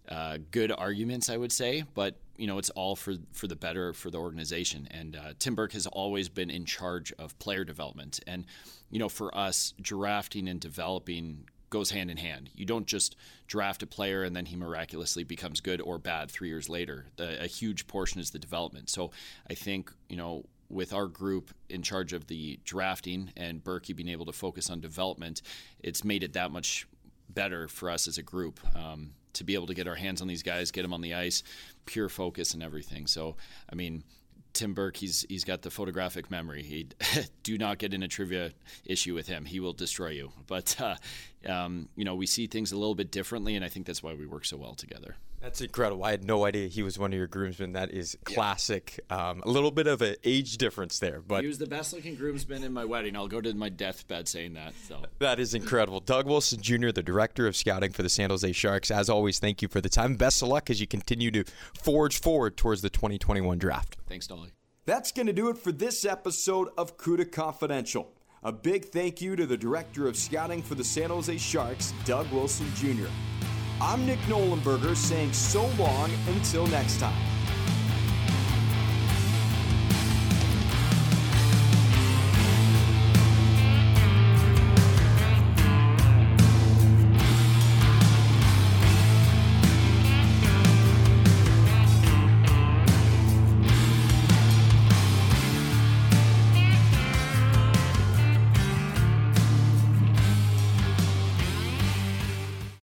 uh, 0.09 0.39
good 0.51 0.71
arguments, 0.71 1.29
I 1.29 1.37
would 1.37 1.51
say, 1.51 1.83
but 1.93 2.15
you 2.35 2.47
know 2.47 2.57
it's 2.57 2.69
all 2.71 2.95
for 2.95 3.15
for 3.31 3.47
the 3.47 3.55
better 3.55 3.93
for 3.93 4.09
the 4.09 4.17
organization. 4.17 4.87
And 4.91 5.15
uh, 5.15 5.33
Tim 5.37 5.55
Burke 5.55 5.73
has 5.73 5.87
always 5.87 6.29
been 6.29 6.49
in 6.49 6.65
charge 6.65 7.13
of 7.19 7.37
player 7.39 7.63
development, 7.63 8.19
and 8.25 8.45
you 8.89 8.99
know 8.99 9.09
for 9.09 9.35
us, 9.37 9.73
drafting 9.81 10.47
and 10.47 10.59
developing 10.59 11.45
goes 11.69 11.91
hand 11.91 12.09
in 12.09 12.17
hand. 12.17 12.49
You 12.55 12.65
don't 12.65 12.87
just 12.87 13.15
draft 13.45 13.83
a 13.83 13.87
player 13.87 14.23
and 14.23 14.35
then 14.35 14.47
he 14.47 14.55
miraculously 14.55 15.23
becomes 15.23 15.61
good 15.61 15.81
or 15.81 15.99
bad 15.99 16.31
three 16.31 16.47
years 16.47 16.67
later. 16.67 17.05
The, 17.17 17.43
a 17.43 17.45
huge 17.45 17.85
portion 17.85 18.19
is 18.19 18.31
the 18.31 18.39
development. 18.39 18.89
So 18.89 19.11
I 19.47 19.53
think 19.53 19.91
you 20.07 20.17
know 20.17 20.45
with 20.69 20.93
our 20.93 21.07
group 21.07 21.51
in 21.69 21.81
charge 21.81 22.13
of 22.13 22.27
the 22.27 22.59
drafting 22.63 23.31
and 23.35 23.63
Berkey 23.63 23.95
being 23.95 24.09
able 24.09 24.25
to 24.25 24.31
focus 24.31 24.69
on 24.69 24.79
development, 24.79 25.41
it's 25.81 26.03
made 26.03 26.23
it 26.23 26.33
that 26.33 26.51
much 26.51 26.87
better 27.29 27.67
for 27.67 27.89
us 27.89 28.07
as 28.07 28.17
a 28.17 28.23
group. 28.23 28.59
Um, 28.75 29.11
to 29.33 29.43
be 29.43 29.53
able 29.53 29.67
to 29.67 29.73
get 29.73 29.87
our 29.87 29.95
hands 29.95 30.21
on 30.21 30.27
these 30.27 30.43
guys, 30.43 30.71
get 30.71 30.83
them 30.83 30.93
on 30.93 31.01
the 31.01 31.13
ice, 31.13 31.43
pure 31.85 32.09
focus 32.09 32.53
and 32.53 32.63
everything. 32.63 33.07
So, 33.07 33.35
I 33.71 33.75
mean, 33.75 34.03
Tim 34.53 34.73
Burke, 34.73 34.97
he's 34.97 35.25
he's 35.29 35.43
got 35.43 35.61
the 35.61 35.69
photographic 35.69 36.31
memory. 36.31 36.63
He 36.63 36.87
do 37.43 37.57
not 37.57 37.77
get 37.77 37.93
in 37.93 38.03
a 38.03 38.07
trivia 38.07 38.51
issue 38.85 39.13
with 39.13 39.27
him; 39.27 39.45
he 39.45 39.59
will 39.59 39.73
destroy 39.73 40.09
you. 40.09 40.31
But 40.47 40.75
uh, 40.81 40.95
um, 41.47 41.89
you 41.95 42.03
know, 42.05 42.15
we 42.15 42.25
see 42.25 42.47
things 42.47 42.71
a 42.71 42.77
little 42.77 42.95
bit 42.95 43.11
differently, 43.11 43.55
and 43.55 43.63
I 43.63 43.69
think 43.69 43.85
that's 43.85 44.03
why 44.03 44.13
we 44.13 44.25
work 44.25 44.45
so 44.45 44.57
well 44.57 44.73
together. 44.73 45.15
That's 45.41 45.61
incredible. 45.61 46.03
I 46.03 46.11
had 46.11 46.23
no 46.23 46.45
idea 46.45 46.67
he 46.67 46.83
was 46.83 46.99
one 46.99 47.13
of 47.13 47.17
your 47.17 47.27
groomsmen. 47.27 47.73
That 47.73 47.91
is 47.91 48.17
classic. 48.25 48.99
Yeah. 49.09 49.29
Um, 49.29 49.41
a 49.45 49.49
little 49.49 49.71
bit 49.71 49.87
of 49.87 50.01
an 50.01 50.15
age 50.23 50.57
difference 50.57 50.99
there, 50.99 51.21
but 51.21 51.41
he 51.41 51.47
was 51.47 51.57
the 51.57 51.65
best 51.65 51.93
looking 51.93 52.15
groomsman 52.15 52.63
in 52.63 52.73
my 52.73 52.85
wedding. 52.85 53.15
I'll 53.15 53.27
go 53.27 53.39
to 53.39 53.53
my 53.53 53.69
deathbed 53.69 54.27
saying 54.27 54.53
that. 54.53 54.73
So 54.87 55.03
that 55.19 55.39
is 55.39 55.53
incredible. 55.53 56.01
Doug 56.01 56.27
Wilson 56.27 56.61
Jr., 56.61 56.91
the 56.91 57.03
director 57.03 57.47
of 57.47 57.55
scouting 57.55 57.91
for 57.91 58.03
the 58.03 58.09
San 58.09 58.29
Jose 58.29 58.51
Sharks. 58.51 58.91
As 58.91 59.09
always, 59.09 59.39
thank 59.39 59.61
you 59.61 59.67
for 59.67 59.81
the 59.81 59.89
time. 59.89 60.15
Best 60.15 60.41
of 60.41 60.49
luck 60.49 60.69
as 60.69 60.81
you 60.81 60.87
continue 60.87 61.31
to 61.31 61.45
forge 61.73 62.19
forward 62.19 62.57
towards 62.57 62.81
the 62.81 62.89
2021 62.89 63.57
draft. 63.57 63.97
Thanks, 64.07 64.27
Dolly. 64.27 64.51
That's 64.85 65.11
going 65.11 65.27
to 65.27 65.33
do 65.33 65.49
it 65.49 65.57
for 65.57 65.71
this 65.71 66.03
episode 66.03 66.69
of 66.77 66.97
CUDA 66.97 67.31
Confidential. 67.31 68.11
A 68.43 68.51
big 68.51 68.85
thank 68.85 69.21
you 69.21 69.35
to 69.35 69.45
the 69.45 69.57
Director 69.57 70.07
of 70.07 70.15
Scouting 70.15 70.61
for 70.61 70.75
the 70.75 70.83
San 70.83 71.09
Jose 71.09 71.37
Sharks, 71.37 71.93
Doug 72.05 72.31
Wilson 72.31 72.67
Jr. 72.75 73.07
I'm 73.81 74.05
Nick 74.05 74.19
Nolenberger 74.27 74.93
saying 74.93 75.31
so 75.31 75.65
long 75.77 76.11
until 76.27 76.67
next 76.67 76.99
time. 76.99 77.38